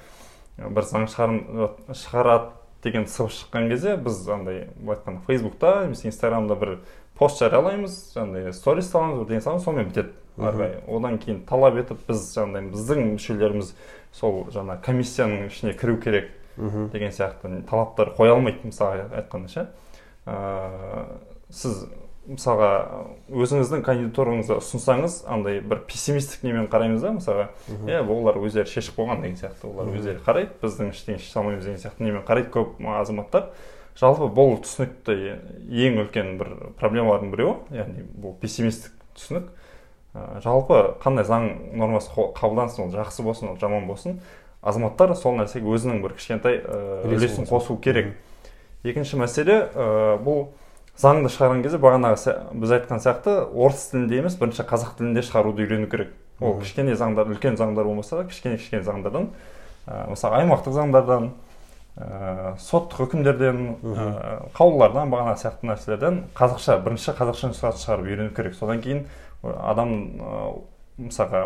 [0.57, 2.51] бір заң шығарады
[2.83, 6.77] деген сыбыс шыққан кезде біз андай былай айтқанда фейсбукта немесе инстаграмда бір
[7.17, 10.13] пост жариялаймыз жаңағыдай сторис саламыз бірдеңе саламыз сонымен бітеді.
[10.37, 13.73] Ары қарай одан кейін талап етіп біз жаңағыдай біздің мүшелеріміз
[14.15, 19.67] сол жаңа комиссияның ішіне кіру керек деген сияқты талаптар қоя алмайды мысалы айтқанда ше.
[20.25, 21.05] Ыыы
[21.53, 21.85] сіз
[22.25, 22.69] мысалға
[23.29, 27.45] өзіңіздің кандидатураңызды ұсынсаңыз андай бір пессимистік немен қараймыз да мысалға
[27.85, 31.83] иә олар өздері шешіп қойған деген сияқты олар өздері қарайды біздің ештеңе шеше алмаймыз деген
[31.83, 33.51] сияқты немен қарайды көп азаматтар.
[33.95, 35.19] Жалпы бұл түсінікті
[35.85, 36.49] ең үлкен бір
[36.81, 39.45] проблемалардың біреуі яғни бұл пессимистік түсінік.
[40.15, 44.19] Ә, жалпы қандай заң нормасы қабылдансын ол жақсы болсын ол жаман болсын
[44.65, 46.61] азаматтар сол нәрсеге өзінің бір кішкентай
[47.05, 48.15] үлесін қосу керек.
[48.85, 50.47] Екінші мәселе ә, бұл
[50.97, 55.89] заңды шығарған кезде бағанағы біз айтқан сияқты орыс тілінде емес бірінші қазақ тілінде шығаруды үйрену
[55.91, 56.13] керек.
[56.39, 59.29] Ол кішкене заңдар үлкен заңдар болмаса да кішкене кішкене заңдардан
[59.87, 61.29] ә, мысалы аймақтық заңдардан
[61.95, 64.07] ә, соттық үкімдерден ә,
[64.57, 68.57] қаулылардан бағанағы сияқты нәрселерден қазақша бірінші қазақша нұсқасын шығарып үйрену керек.
[68.59, 69.05] Содан кейін
[69.43, 70.41] адам ә,
[70.97, 71.41] мысалға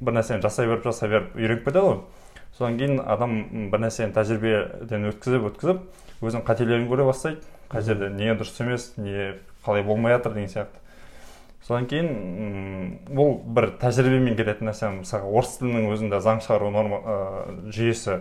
[0.00, 2.00] бір нәрсені жасай беріп жасай беріп үйреніп кетеді ғой.
[2.56, 3.36] Содан кейін адам
[3.72, 7.44] бір нәрсені тәжірибеден өткізіп өткізіп өзінің қателерін көре бастайды.
[7.70, 10.82] Қай жерде не дұрыс емес не қалай болмай жатыр деген сияқты.
[11.66, 17.16] Содан кейін бұл бір тәжірибемен келетін нәрсе мысалы орыс тілінің өзінде заң шығару норма ә,
[17.74, 18.20] жүйесі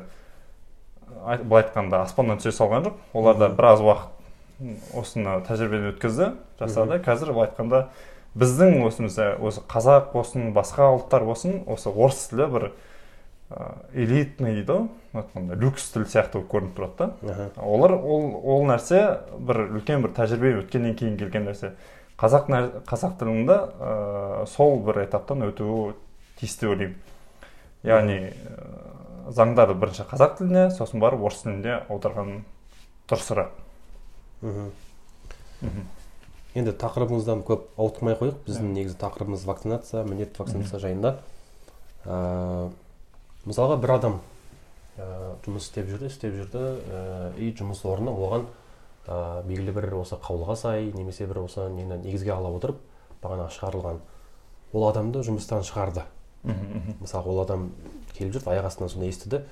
[1.45, 2.97] былай айтқанда аспаннан түсе салған жоқ.
[3.13, 6.97] Олар да біраз уақыт осыны тәжірибеден өткізді жасады.
[7.05, 7.85] Қазір былай айтқанда
[8.35, 12.67] біздің өзімізде осы қазақ болсын басқа ұлттар болсын осы орыс тілі бір
[13.93, 14.87] элитный дейді ғой
[15.21, 17.49] айтқанда люкс тіл сияқты болып көрініп тұрады да.
[17.61, 21.75] Олар ол ол нәрсе бір үлкен бір тәжірибе өткеннен кейін келген нәрсе.
[22.19, 22.49] Қазақ
[22.87, 25.93] қазақ тілінде ә, сол бір этаптан өтуі
[26.39, 26.95] тиіс деп ойлаймын.
[27.85, 28.69] Яғни ә,
[29.35, 32.39] заңдарды бірінші қазақ тіліне сосын барып орыс тіліне аударған
[33.11, 33.53] дұрысырақ.
[36.55, 41.17] Енді тақырыбымыздан көп ауытқымай ақ қояйық біздің негізі тақырыбымыз вакцинация міндетті вакцинация жайында.
[42.05, 42.71] Ыыы
[43.45, 44.15] мысалға бір адам
[44.97, 47.01] ә, жұмыс істеп жүрді істеп жүрді ә,
[47.37, 48.47] и жұмыс орны оған
[49.05, 52.79] ә, белгілі бір осы қаулыға сай немесе бір осы нені негізге ала отырып
[53.21, 53.99] бағана шығарылған.
[54.73, 56.05] Ол адамды жұмыстан шығарды.
[57.01, 57.69] Мысалы ол адам
[58.15, 59.43] келіп жүрді аяқ астынан сондай естіді.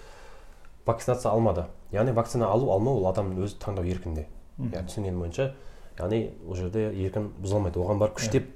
[0.85, 1.67] Вакцинация алмады.
[1.93, 4.25] Яғни вакцина алу алмау ол адамның өз таңдау еркінде.
[4.57, 5.53] Иә түсінгенім бойынша
[5.99, 7.79] яғни ол жерде еркін бұзылмайды.
[7.79, 8.49] оған барып күштеп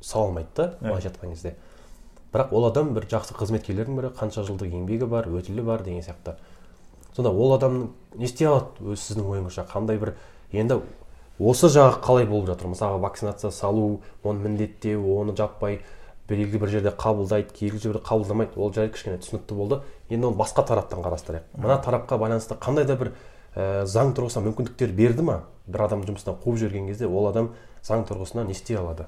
[0.00, 1.54] сала алмайды да былайша айтқан кезде.
[2.32, 6.36] бірақ ол адам бір жақсы қызметкерлердің бірі қанша жылдық еңбегі бар өтілі бар деген сияқты.
[7.16, 9.66] сонда ол адам не істей алады өз сіздің ойыңызша?
[9.66, 10.14] қандай бір
[10.52, 10.80] енді
[11.38, 12.68] осы жағы қалай болып жатыр?
[12.68, 15.80] мысалы вакцинация салу оны міндеттеу оны жаппай
[16.28, 18.56] белгілі бір жерде қабылдайды кейбір жерде қабылдамайды.
[18.56, 19.80] ол жай кішкене түсінікті болды.
[20.08, 21.42] енді оны басқа тараптан қарастырайық.
[21.56, 23.12] мына тарапқа байланысты қандай да бір
[23.56, 25.42] ә, заң тұрғысынан мүмкіндіктер берді ма?
[25.66, 27.52] бір адамды жұмыстан қуып жіберген кезде ол адам
[27.84, 29.06] заң тұрғысынан не істей алады?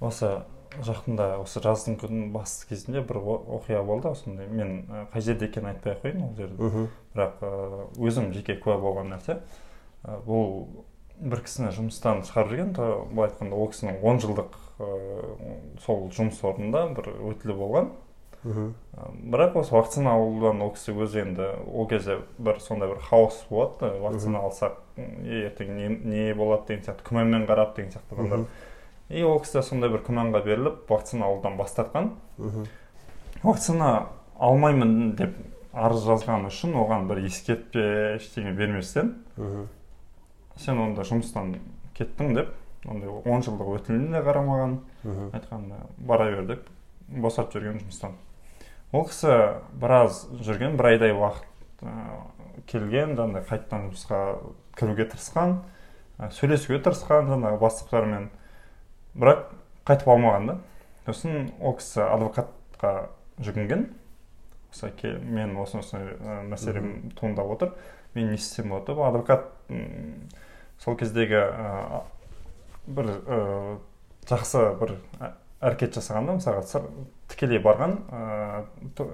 [0.00, 0.40] Осы
[0.84, 3.20] жақында осы жаздың күнінің басты кезінде бір
[3.58, 8.58] оқиға болды осындай мен қай жерде екенін айтпай ақ қояйын ол жерді бірақ өзім жеке
[8.60, 9.38] куә болған нәрсе.
[10.26, 10.84] Бұл
[11.18, 12.74] бір кісіні жұмыстан шығарып жіберген
[13.14, 14.58] былай айтқанда ол кісінің он жылдық
[15.86, 17.90] сол жұмыс орнында бір өтілі болған.
[18.44, 23.90] Бірақ осы вакцина алудан ол кісі өзі енді ол кезде бір сондай бір хаос болады
[24.00, 28.46] вакцина алсақ ертең не, не болады деген сияқты күмәнмен қарап деген сияқты адамдар.
[29.08, 32.12] И ол кісі сондай бір күмәнға беріліп вакцина алудан бас тартқан.
[33.42, 35.34] Вакцина алмаймын деп
[35.72, 39.12] арыз жазғаны үшін оған бір ескертпе ештеңе берместен
[40.58, 41.56] сен онда жұмыстан
[41.94, 42.54] кеттің деп
[42.88, 44.78] ондай он жылдық өтіліне де қарамаған
[45.34, 46.64] айтқанда бара бердік
[47.08, 48.16] босатып жіберген жұмыстан.
[48.92, 51.94] Ол кісі біраз жүрген бір айдай уақыт ә,
[52.70, 54.20] келген жаңағыдай қайтадан жұмысқа
[54.78, 55.58] кіруге тырысқан
[56.18, 58.30] ә, сөйлесуге тырысқан жаңағы бастықтармен
[59.18, 59.44] бірақ
[59.88, 60.56] қайтып алмаған да.
[61.06, 63.08] Сосын ол кісі адвокатқа
[63.40, 63.86] жүгінген.
[64.68, 64.90] Осы
[65.24, 67.72] мен осы осындай мәселем туындап отыр.
[68.14, 69.46] Мен не істесем болады бұл адвокат
[70.82, 72.02] сол кездегі ә,
[72.86, 73.78] бір ә,
[74.28, 74.98] жақсы бір
[75.60, 76.66] әрекет жасаған да мысалға
[77.28, 78.64] тікелей барған ә,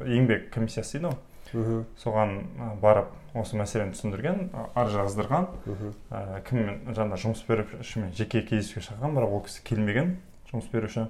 [0.06, 1.14] еңбек комиссиясы дейді
[1.54, 2.38] ғой соған
[2.82, 5.50] барып осы мәселені түсіндірген арыз жаздырған
[6.10, 10.16] ә, кіммен жаңағы жұмыс берушімен жеке кездесуге шақырған бірақ ол кісі келмеген
[10.50, 11.08] жұмыс беруші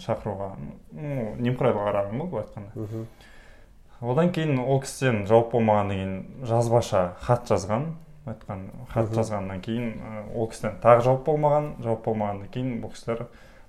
[0.00, 0.54] шақыруға.
[0.92, 3.04] Ну немқұрайлы қараған ғой былай айтқанда.
[4.00, 7.86] Одан кейін ол кісіден жауап болмағаннан кейін жазбаша хат жазған
[8.26, 13.26] айтқан хат жазғаннан кейін ол кісіден тағы жауап болмаған жауап болмағаннан кейін бұл кісілер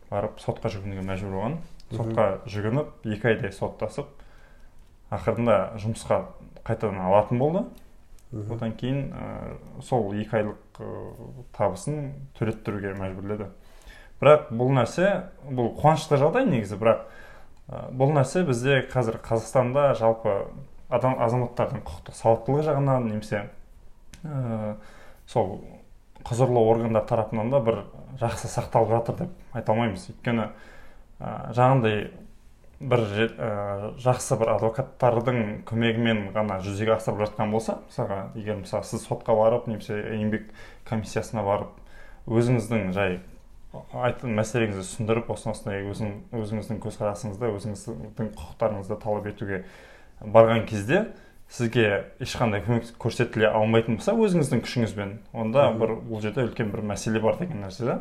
[0.10, 1.58] барып сотқа жүгінуге мәжбүр болған.
[1.96, 4.12] Сотқа жүгініп екі айдай соттасып
[5.16, 6.22] ақырында жұмысқа
[6.66, 7.66] қайтадан алатын болды.
[8.36, 9.12] Одан кейін
[9.86, 10.80] сол екі айлық
[11.56, 13.50] табысын төлеттіруге мәжбүрледі.
[14.20, 15.12] Бірақ бұл нәрсе
[15.46, 17.06] бұл қуанышты жағдай негізі бірақ
[17.96, 20.36] бұл нәрсе бізде қазір қазақстанда жалпы
[20.90, 23.42] адам азаматтардың құқықтық сауаттылығы жағынан немесе
[24.24, 24.76] ә,
[25.28, 25.60] сол
[26.26, 27.82] құзырлы органдар тарапынан да бір
[28.22, 30.08] жақсы сақталып жатыр деп айта алмаймыз.
[30.14, 30.50] Өйткені
[31.20, 32.10] ә, жаңағындай
[32.80, 33.04] бір
[33.40, 33.50] ә,
[34.04, 39.70] жақсы бір адвокаттардың көмегімен ғана жүзеге асырылып жатқан болса мысалға егер мысалы сіз сотқа барып
[39.72, 40.50] немесе еңбек
[40.90, 41.78] комиссиясына барып
[42.28, 43.20] өзіңіздің жай
[43.76, 49.64] айтқан мәселеңізді түсіндіріп осындай осындай өзің, өзіңіздің көзқарасыңызды өзіңіздің құқықтарыңызды талап етуге
[50.22, 51.06] барған кезде
[51.52, 51.88] сізге
[52.24, 57.38] ешқандай көмек көрсетіле алмайтын болса өзіңіздің күшіңізбен онда бір бұл жерде үлкен бір мәселе бар
[57.42, 58.00] деген нәрсе да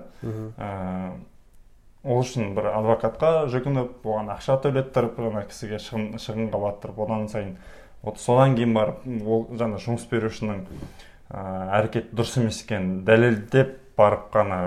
[2.05, 7.57] ол үшін бір адвокатқа жүгініп оған ақша төлеттіріп ана кісіге шығын, шығынға батырып одан сайын
[8.05, 11.41] вот содан кейін барып ол жаңа жұмыс берушінің ә,
[11.81, 14.59] әрекеті дұрыс емес екенін дәлелдеп барып қана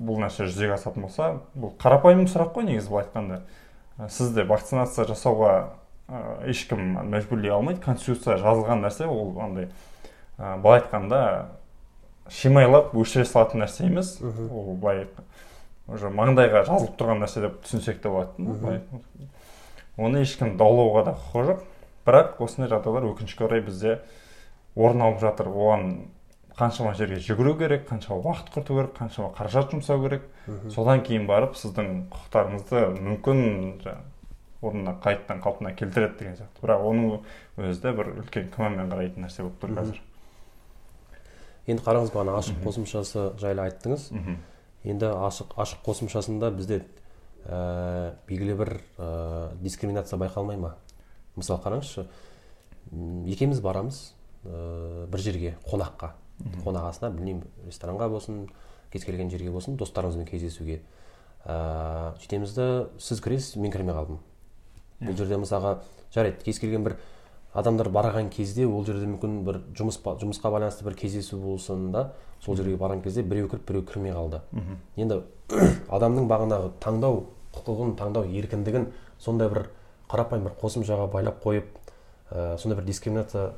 [0.00, 3.40] бұл нәрсе жүзеге асатын болса бұл қарапайым сұрақ қой негізі былай айтқанда.
[4.08, 5.52] Сізді вакцинация жасауға
[6.48, 7.82] ешкім мәжбүрлей алмайды.
[7.84, 9.68] Конституция жазылған нәрсе ол андай
[10.38, 11.20] ә, былай айтқанда
[12.32, 14.16] шимайлап өшіре салатын нәрсе емес.
[14.22, 15.04] Ол былай
[15.94, 18.80] уже маңдайға жазылып тұрған нәрсе деп түсінсек те болады
[20.00, 21.64] оны ешкім даулауға да құқығы жоқ.
[22.06, 23.98] Бірақ осындай жағдайлар өкінішке орай бізде
[24.74, 25.50] орын алып жатыр.
[25.52, 25.90] Оған
[26.56, 30.24] қаншама жерге жүгіру керек қаншама уақыт құрту керек қаншама қаражат жұмсау керек.
[30.72, 33.40] Содан кейін барып сіздің құқықтарыңызды мүмкін
[34.62, 36.64] орнына қайтадан қалпына келтіреді деген сияқты.
[36.64, 37.20] Бірақ оның
[37.60, 40.00] өзі де бір үлкен күмәнмен қарайтын нәрсе болып тұр қазір.
[41.66, 44.10] Енді қараңыз бағана ашық қосымшасы жайлы айттыңыз.
[44.84, 46.80] Енді ашық ашық қосымшасында бізде
[47.44, 50.74] ә, белгілі бір ә, дискриминация байқалмай ма?
[51.36, 52.06] Мысалы қараңызшы
[53.30, 54.00] екеуміз барамыз
[54.44, 56.14] ә, бір жерге қонаққа.
[56.64, 58.46] Қонақасына білмеймін ресторанға болсын
[58.92, 60.80] кез келген жерге болсын достарыңызбен кездесуге.
[61.44, 62.56] Ә, сөйтеміз
[62.98, 64.20] сіз кіресіз мен кірмей қалдым.
[65.00, 65.78] Бұл жерде мысалға
[66.14, 66.96] жарайды кез келген бір
[67.54, 72.12] адамдар барған кезде ол жерде мүмкін бір жұмыс жұмысқа байланысты бір кездесу болсын да
[72.44, 74.40] сол жерге барған кезде біреу кіріп біреу кірмей қалды.
[74.96, 75.22] Енді
[75.90, 77.24] адамның бағанағы таңдау
[77.56, 78.86] құқығын таңдау еркіндігін
[79.18, 79.66] сондай бір
[80.10, 81.66] қарапайым бір қосымшаға байлап қойып
[82.30, 83.52] ә, сондай бір дискриминация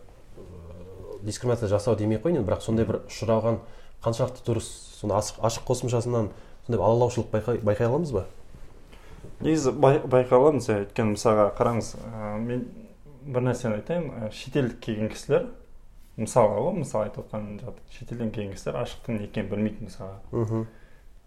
[1.22, 3.60] дискриминация жасау демей ақ қояйын енді бірақ сондай бір ұшыраған
[4.02, 4.68] қаншалықты дұрыс
[5.00, 6.30] соны ашық, ашық қосымшасынан
[6.66, 8.24] сондай алалаушылық байқай, байқай аламыз ба?
[9.40, 12.66] Негізі байқай аламыз өйткені мысалға қараңыз ә, мен
[13.26, 14.30] бір нәрсені айтайын.
[14.32, 15.48] Шетелдік келген кісілер
[16.18, 17.60] мысалға ғой мысалы айтып отқан
[17.94, 20.66] шетелден келген кісілер ашықтың не екенін білмейтін мысалға.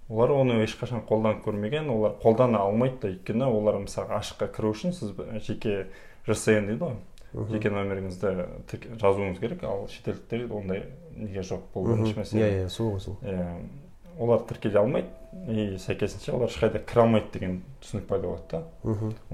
[0.05, 4.93] Олар оны ешқашан қолданып көрмеген олар қолдана алмайды да өйткені олар мысалға ашыққа кіру үшін
[4.93, 5.15] сіз
[5.47, 5.87] жеке
[6.27, 6.99] жсн дейді ғой.
[7.49, 8.35] Жеке номеріңізді
[9.01, 10.85] жазуыңыз керек ал шетелдіктер ондай
[11.17, 12.45] неге жоқ бұл бірінші мәселе.
[12.45, 13.17] Иә иә сол ғой сол.
[13.25, 13.49] Иә.
[14.21, 15.09] Олар тіркеле алмайды
[15.49, 18.61] и сәйкесінше олар ешқайда кіре алмайды деген түсінік пайда болады да.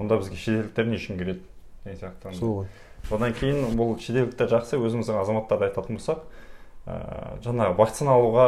[0.00, 1.44] Онда бізге шетелдіктер не үшін келеді
[1.84, 2.70] деген сияқты сол ғой.
[3.10, 6.22] Одан кейін бұл шетелдіктер жақсы өзіміздің азаматтарды айтатын болсақ
[6.86, 6.96] ә,
[7.42, 8.46] жаңағы вакцина алуға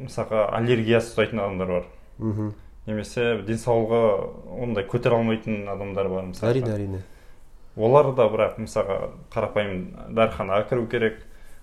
[0.00, 1.88] мысалға аллергиясы ұстайтын адамдар бар.
[2.18, 2.52] Мхм.
[2.86, 4.02] Немесе денсаулығы
[4.64, 7.02] ондай көтере алмайтын адамдар бар мысалы әрине әрине.
[7.76, 9.84] Олар да бірақ мысалға қарапайым
[10.16, 11.22] дәріханаға кіру керек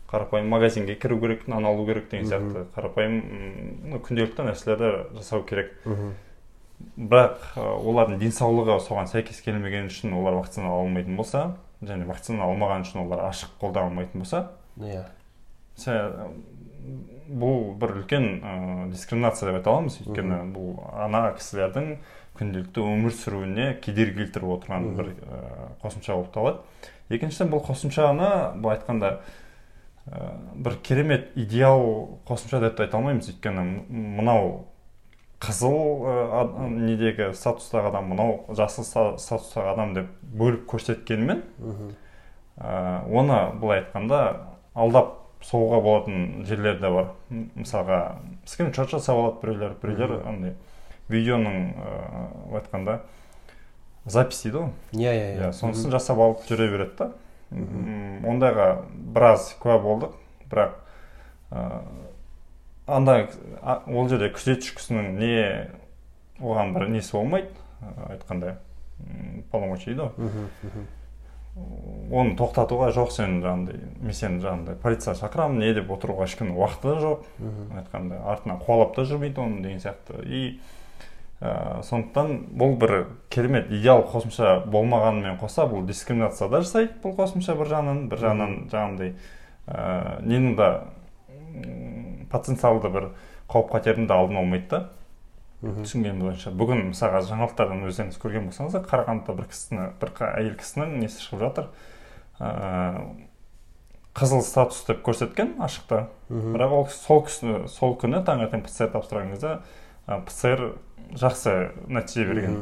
[0.09, 2.65] қарапайым магазинге кіру керек нан алу керек деген сияқты.
[2.73, 5.75] Қарапайым күнделікті нәрселерді жасау керек.
[6.99, 11.43] Бірақ олардың денсаулығы соған сәйкес келмеген үшін олар вакцина ала алмайтын болса
[11.81, 14.45] және вакцина алмаған үшін олар ашық қолдана алмайтын болса
[14.79, 15.05] иә.
[17.29, 18.53] бұл бір үлкен ә,
[18.91, 19.99] дискриминация деп айта аламыз.
[20.01, 21.91] Өйткені бұл ана кісілердің
[22.39, 25.41] күнделікті өмір сүруіне кедергі келтіріп отырған бір ә,
[25.83, 26.63] қосымша болып табылады.
[27.13, 29.11] Екіншіден бұл қосымшаны былай айтқанда
[30.07, 33.29] ә, бір керемет идеал қосымша деп те айта алмаймыз.
[33.29, 34.65] Өйткені мынау
[35.39, 41.43] қызыл ә, недегі статустағы адам мынау жасыл статустағы адам деп бөліп көрсеткенімен
[42.59, 44.19] ә, оны былай айтқанда
[44.75, 47.13] алдап соғуға болатын жерлер де бар.
[47.31, 47.99] Мысалға
[48.45, 50.55] скриншот жасап алады біреулер біреулер андай
[51.07, 51.71] видеоның
[52.49, 52.99] былай айтқанда
[54.05, 54.69] запись дейді ғой.
[54.91, 55.51] Иә иә иә.
[55.55, 57.11] Сонысын жасап алып жүре береді да.
[58.27, 60.19] Ондайға біраз куә болдық.
[60.51, 60.75] Бірақ
[62.95, 63.17] анда
[63.87, 65.35] ол жерде күзетші кісінің не
[66.39, 67.53] оған бір несі болмайды
[68.09, 68.57] айтқандай
[69.51, 70.87] полномочия дейді ғой
[72.09, 76.93] оны тоқтатуға жоқ сен жаңағыдай мен сені жаңағыдай полиция шақырамын не деп отыруға ешкімнің уақыты
[76.93, 77.25] да жоқ.
[77.81, 80.23] Айтқанда артынан қуалап та жүрмейді оны деген сияқты.
[80.25, 80.59] И
[81.41, 82.95] ә, сондықтан бұл бір
[83.29, 88.55] керемет идеал қосымша болмағанымен қоса бұл дискриминация да жасайды бұл қосымша бір жағынан бір жағынан
[88.71, 89.13] жаңағындай
[89.67, 90.71] ә, ненің да
[92.31, 93.09] потенциалды бір
[93.49, 94.81] қауіп қатердің де алдын алмайды да.
[95.59, 101.25] Түсінгенім бойынша бүгін мысалға жаңалықтардан өздеріңіз көрген болсаңыздар қарағандыда бір кісіні бір әйел кісінің несі
[101.25, 101.73] шығып жатыр?
[102.39, 103.27] Ыыы
[104.19, 106.07] қызыл статус деп көрсеткен ашықта.
[106.29, 109.59] Бірақ ол сол кісі сол күні таңертең пцр тапсырған кезде
[110.07, 110.63] пцр
[111.19, 111.53] жақсы
[111.87, 112.57] нәтиже берген.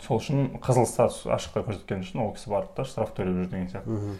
[0.00, 3.68] Сол үшін қызыл статус ашықта көрсеткен үшін ол кісі барды да штраф төлеп жүр деген
[3.72, 4.16] сияқты.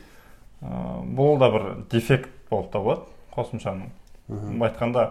[0.61, 3.07] Бұл да бір дефект болып табылады.
[3.35, 3.91] Қосымшаның.
[4.31, 5.05] Былай айтқанда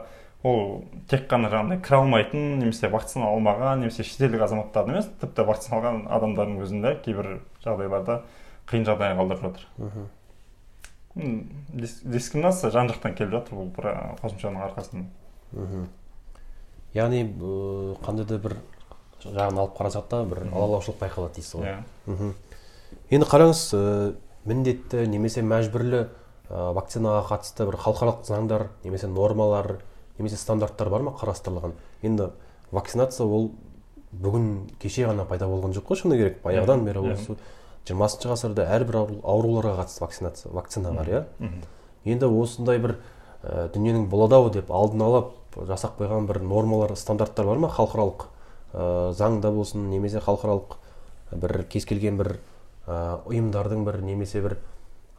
[0.44, 5.80] ол тек қана жаңағыдай кіре алмайтын немесе вакцина алмаған немесе шетелдік азаматтарды емес тіпті вакцина
[5.82, 8.22] алған адамдардың өзінде кейбір жағдайларда
[8.72, 9.66] қиын жағдайға қалдырып жатыр.
[11.18, 13.90] М, дис- дискриминация жан жақтан келіп жатыр бұл бір
[14.22, 15.06] қосымшаның арқасында.
[16.94, 18.56] Яғни ыыы, қандай да бір
[19.22, 21.66] жағын алып қарасақ та бір алалаушылық байқалады дейсіз ғой.
[21.68, 21.84] Иә.
[22.08, 22.32] Мхм.
[23.12, 26.08] енді қараңыз міндетті немесе мәжбүрлі
[26.50, 29.80] вакцинаға қатысты бір халықаралық заңдар немесе нормалар
[30.18, 31.76] немесе стандарттар бар ма қарастырылған?
[32.02, 32.32] Енді
[32.72, 33.52] вакцинация ол
[34.12, 36.42] бүгін кеше ғана пайда болған жоқ қой шыны керек.
[36.44, 37.36] Баяғыдан бері осы
[37.86, 41.24] жиырмасыншы ғасырда әрбір ауру- ауруларға қатысты вакцинация вакцина бар иә?
[42.06, 42.96] Енді осындай бір
[43.44, 45.24] ә, дүниенің болады ау деп алдын ала
[45.68, 47.70] жасап қойған бір нормалар стандарттар бар ма?
[47.70, 48.26] Халықаралық
[48.74, 50.78] ә, заңда болсын немесе халықаралық
[51.32, 52.40] бір кез келген бір
[52.88, 54.58] ә, ұйымдардың бір немесе бір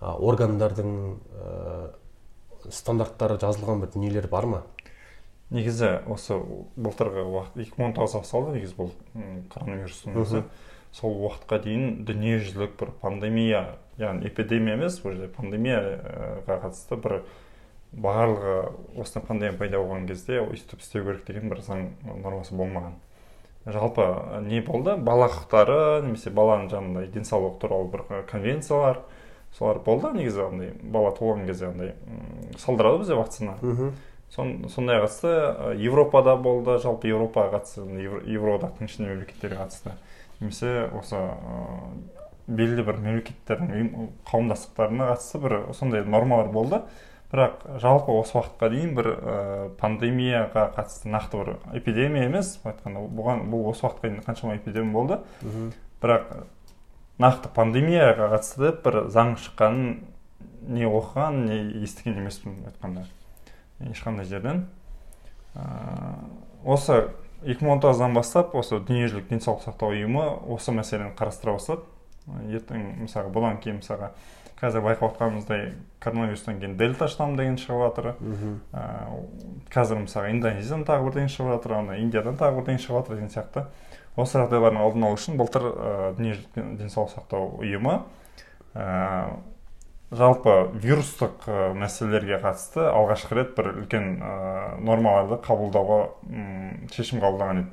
[0.01, 0.93] органдардың
[1.37, 1.91] ә,
[2.73, 4.63] стандарттары жазылған бір дүниелер бар ма?
[5.51, 6.39] Негізі осы
[6.79, 8.93] былтырғы уақыт екі мың он тоғызда басталды негізі бұл
[9.51, 10.43] коронавирустың өзі.
[10.95, 13.61] Сол уақытқа дейін дүниежүзілік бір пандемия
[13.99, 17.21] яғни эпидемия емес бұл жерде пандемияға қатысты бір
[17.93, 18.57] барлығы
[18.99, 21.89] осындай пандемия пайда болған кезде өйстіп істеу керек деген бір заң
[22.23, 22.97] нормасы болмаған.
[23.67, 24.07] Жалпы
[24.47, 24.97] не болды?
[24.97, 29.03] Бала құқықтары немесе баланың жаңағыдай денсаулығы туралы бір конвенциялар
[29.59, 31.95] солар болды негізі андай бала туылған кезде андай
[32.59, 33.59] салдырады бізде вакцина.
[34.31, 37.83] Сон, сондай қатысты европада болды жалпы еуропаға қатысты
[38.31, 39.97] евроодақтың ішінде мемлекеттерге қатысты.
[40.39, 41.33] Немесе осы ы,
[42.47, 46.83] белгілі бір мемлекеттердің қауымдастықтарына қатысты бір сондай нормалар болды.
[47.33, 53.03] Бірақ жалпы осы уақытқа дейін бір ы, пандемияға қатысты нақты бір эпидемия емес былай айтқанда
[53.19, 55.19] бұған бұл осы уақытқа дейін қаншама эпидемия болды.
[56.01, 56.31] Бірақ
[57.21, 59.97] нақты пандемияға қатысты деп бір заң шыққанын
[60.71, 63.07] не оқыған не естіген емеспін айтқанда.
[63.91, 64.67] Ешқандай жерден.
[65.55, 67.09] Ыыы осы
[67.45, 71.87] 2019-дан бастап осы дүниежүзілік денсаулық сақтау ұйымы осы мәселені қарастыра бастады.
[72.53, 74.11] Ертең мысалы бұдан кейін мысалға
[74.61, 75.71] қазір байқап отқанымыздай
[76.05, 78.11] коронавирустан кейін дельта штамм деген шығып жатыр.
[79.73, 83.65] Қазір мысалы индонезиядан тағы бірдеңе шығып жатыр ана индиядан тағы бірдеңе шығып жатыр деген сияқты.
[84.17, 88.01] Осы жағдайлардың алдын алу үшін былтыр ыыы дүниежүзілік денсаулық сақтау ұйымы
[88.75, 89.39] ыыы
[90.11, 94.31] жалпы вирустық ы, мәселелерге қатысты алғашқы рет бір үлкен ы,
[94.83, 95.99] нормаларды қабылдауға
[96.91, 97.71] шешім қабылдаған еді.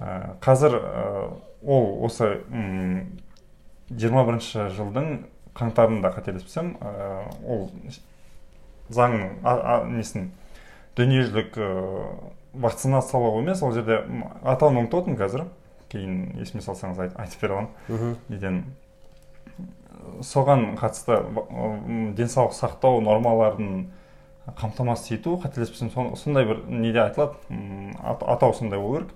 [0.00, 1.28] Ә, қазір ы,
[1.62, 3.20] ол осы м,
[3.90, 4.40] 21
[4.74, 5.12] жылдың
[5.54, 7.68] қаңтарында қателеспесем ы, ол
[8.90, 9.38] заңның
[9.94, 10.32] несін
[10.98, 11.58] дүниежүзілік
[12.54, 14.02] вакцинациялау емес ол жерде
[14.42, 15.44] атауын ұмытып отырмын қазір.
[15.90, 17.70] Кейін есіме салсаңыз айт- айтып бере аламын.
[18.28, 18.64] Неден
[20.22, 21.16] соған қатысты
[22.16, 23.88] денсаулық сақтау нормаларын
[24.58, 27.34] қамтамасыз ету қателеспесем сон- сондай бір неде айтылады.
[28.02, 29.10] Атау сондай болу керек.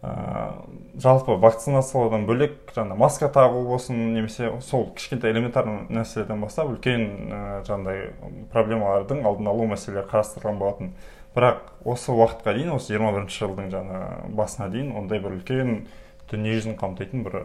[0.00, 7.40] Жалпы вакцинациялаудан бөлек жаңа маска тағу болсын немесе сол кішкентай элементарный нәрселерден бастап үлкен ә,
[7.68, 10.94] жаңағыдай проблемалардың алдын алу мәселелері қарастырылған болатын.
[11.36, 14.00] Бірақ осы уақытқа дейін осы 21 жылдың жаңа
[14.40, 15.84] басына дейін ондай бір үлкен
[16.32, 17.38] дүниежүзін қамтитын бір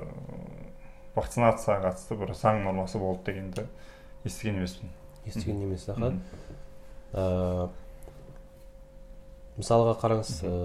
[1.20, 3.68] вакцинацияға қатысты бір заң нормасы болды дегенді
[4.24, 4.96] естіген емеспін.
[5.28, 6.14] Естіген емес аха
[7.16, 7.70] Ә,
[9.56, 10.56] мысалға қараңыз ә,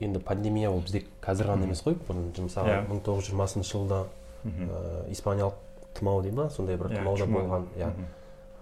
[0.00, 1.96] енді пандемия ол бізде қазір ғана емес қой.
[2.08, 2.84] Бұрын мысалы Иә.
[2.88, 4.04] мың тоғыз жүз жиырмасыншы жылда
[4.46, 5.54] ә, испаниялық
[5.98, 6.48] тұмау дей ма?
[6.50, 7.40] Сондай бір Иә, да чума.
[7.40, 7.88] болған иә.
[7.88, 8.06] Мхм.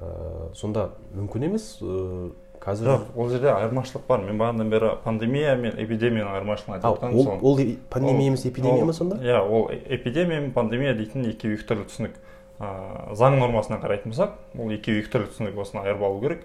[0.01, 2.31] Ә, сонда мүмкін емес ә,
[2.61, 4.21] қазір жоқ ол жерде айырмашылық бар.
[4.25, 8.85] Мен бағанадан бері пандемия мен эпидемияның айырмашылығын айтып отырғаным ол, сол ол пандемия емес эпидемия
[8.85, 9.17] ма сонда?
[9.17, 12.15] иә ол э- эпидемия мен пандемия дейтін екеуі екі түрлі түсінік.
[12.61, 16.45] Ыыы заң нормасына қарайтын болсақ ол екеуі екі түрлі түсінік осыны айырып алу керек.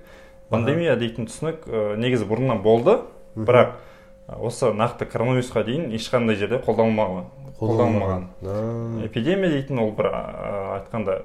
[0.49, 2.97] Пандемия дейтін түсінік ә, негізі бұрыннан болды
[3.35, 3.77] бірақ
[4.39, 7.25] осы нақты коронавирусқа дейін ешқандай жерде қолданылмаған
[7.61, 8.27] қолданылмаған.
[9.05, 11.21] Эпидемия дейтін ол бір айтқанда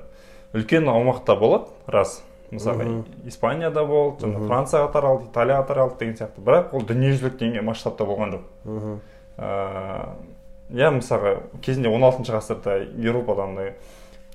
[0.55, 2.23] үлкен аумақта болады рас.
[2.51, 6.45] Мысалы испанияда болды жаңа францияға таралды италияға таралды деген сияқты.
[6.47, 8.45] Бірақ ол дүниежүзілік деңгей масштабта болған жоқ.
[10.71, 13.75] Иә мысалға кезінде 16 ғасырда еуропада андай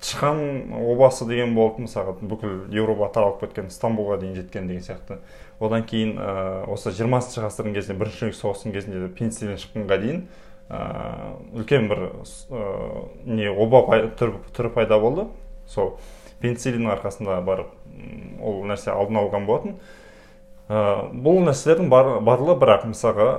[0.02, 5.20] тышқан обасы деген болды мысалға бүкіл еуропа таралып кеткен стамбулға дейін жеткен деген сияқты.
[5.62, 6.32] Одан кейін ә,
[6.74, 10.24] осы жиырмасыншы ғасырдың кезінде бірінші дүниежүзілік соғыстың кезінде пенициллин шыққанға дейін
[10.74, 10.82] ә,
[11.54, 12.66] үлкен бір ә,
[13.30, 13.84] не оба
[14.18, 15.28] түрі пайда болды.
[15.70, 16.00] Сол
[16.42, 17.70] пенициллиннің арқасында барып
[18.42, 19.78] ол нәрсе алдын алған болатын.
[20.66, 23.30] Ә, бұл нәрселердің бар, барлығы бірақ мысалға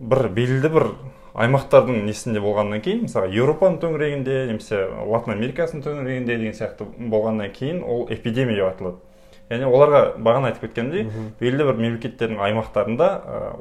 [0.00, 0.88] бір белгілі бір
[1.36, 7.82] аймақтардың несінде болғаннан кейін мысалы еуропаның төңірегінде немесе латын америкасының төңірегінде деген сияқты болғаннан кейін
[7.84, 9.02] ол эпидемия деп аталады.
[9.46, 11.04] Яғни оларға бағана айтып кеткендей
[11.38, 13.08] белгілі бір мемлекеттердің аймақтарында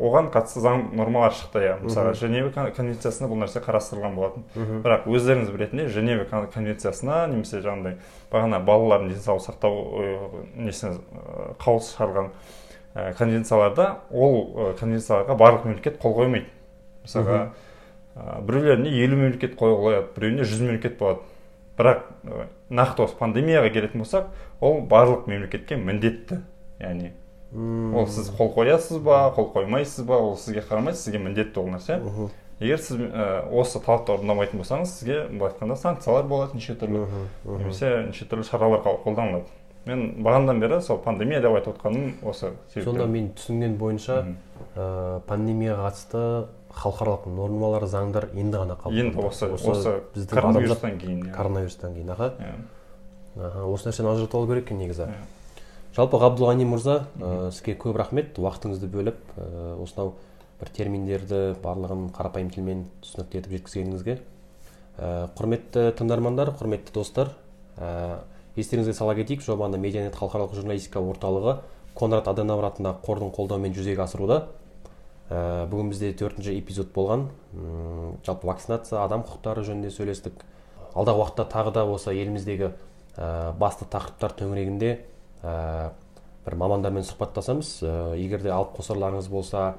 [0.01, 1.61] оған қатысты заң нормалар шықты.
[1.61, 4.47] Иә мысалы женева конвенциясында бұл нәрсе қарастырылған болатын.
[4.55, 7.99] Бірақ өздеріңіз білетіндей женева конвенциясына немесе жаңағыдай
[8.31, 9.73] бағана балалардың денсаулық сақтау
[10.57, 10.95] несіне
[11.61, 12.33] қаулысы шығарылған
[13.19, 16.49] конвенцияларда ол конвенцияларға барлық мемлекет қол қоймайды.
[17.05, 17.51] Мысалға
[18.15, 21.19] біреулеріне елу мемлекет қояды біреуіне жүз мемлекет болады.
[21.75, 22.05] Бірақ
[22.71, 24.31] нақты осы пандемияға келетін болсақ
[24.63, 26.39] ол барлық мемлекетке міндетті.
[26.79, 27.11] Яғни
[27.55, 31.99] ол сіз қол қоясыз ба қол қоймайсыз ба ол сізге қарамайды сізге міндетті ол нәрсе.
[32.59, 33.03] Егер сіз
[33.51, 37.05] осы талапты орындамайтын болсаңыз сізге былай айтқанда санкциялар болады неше түрлі.
[37.43, 39.51] Немесе неше түрлі шаралар қолданылады.
[39.85, 44.23] Мен бағанадан бері сол пандемия деп айтып отқаным осы сонда мен түсінген бойынша
[44.73, 46.23] ә, пандемияға қатысты
[46.75, 52.31] халықаралық нормалар заңдар енді ғана қалыпты енді осы осы біздің коронавирустан кейін коронавирустан кейін аха.
[53.35, 55.09] Аха осы нәрсені ажыратып алу керек екен негізі.
[55.95, 58.35] Жалпы ғабдулғани мырза ә, сізге көп рахмет.
[58.35, 60.13] Уақытыңызды бөліп ә, осынау
[60.59, 67.31] бір терминдерді барлығын қарапайым тілмен түсінікті етіп жеткізгеніңізге ә, құрметті тыңдармандар құрметті достар
[67.79, 68.19] ә,
[68.59, 71.57] естеріңізге сала кетейік жобаны медианет халықаралық журналистика орталығы
[71.95, 74.45] конрад аденауэр атындағы қордың қолдауымен жүзеге асыруда.
[75.29, 77.27] Ә, бүгін бізде төртінші эпизод болған.
[78.25, 80.43] Жалпы вакцинация адам құқықтары жөнінде сөйлестік.
[80.95, 82.71] Алдағы уақытта тағы да осы еліміздегі
[83.17, 84.91] ә, басты тақырыптар төңірегінде
[85.43, 85.91] ә,
[86.45, 87.71] бір мамандармен сұхбаттасамыз.
[87.83, 89.75] Ә, егер де алып қосарларыңыз болса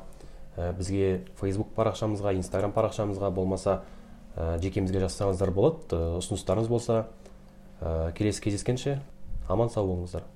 [0.56, 3.80] ә, бізге фейсбук парақшамызға инстаграм парақшамызға болмаса
[4.36, 6.00] ә, жекемізге жазсаңыздар болады.
[6.20, 7.06] Ұсыныстарыңыз болса
[7.80, 9.00] ә, келесі кездескенше
[9.48, 10.26] аман сау болыңыздар.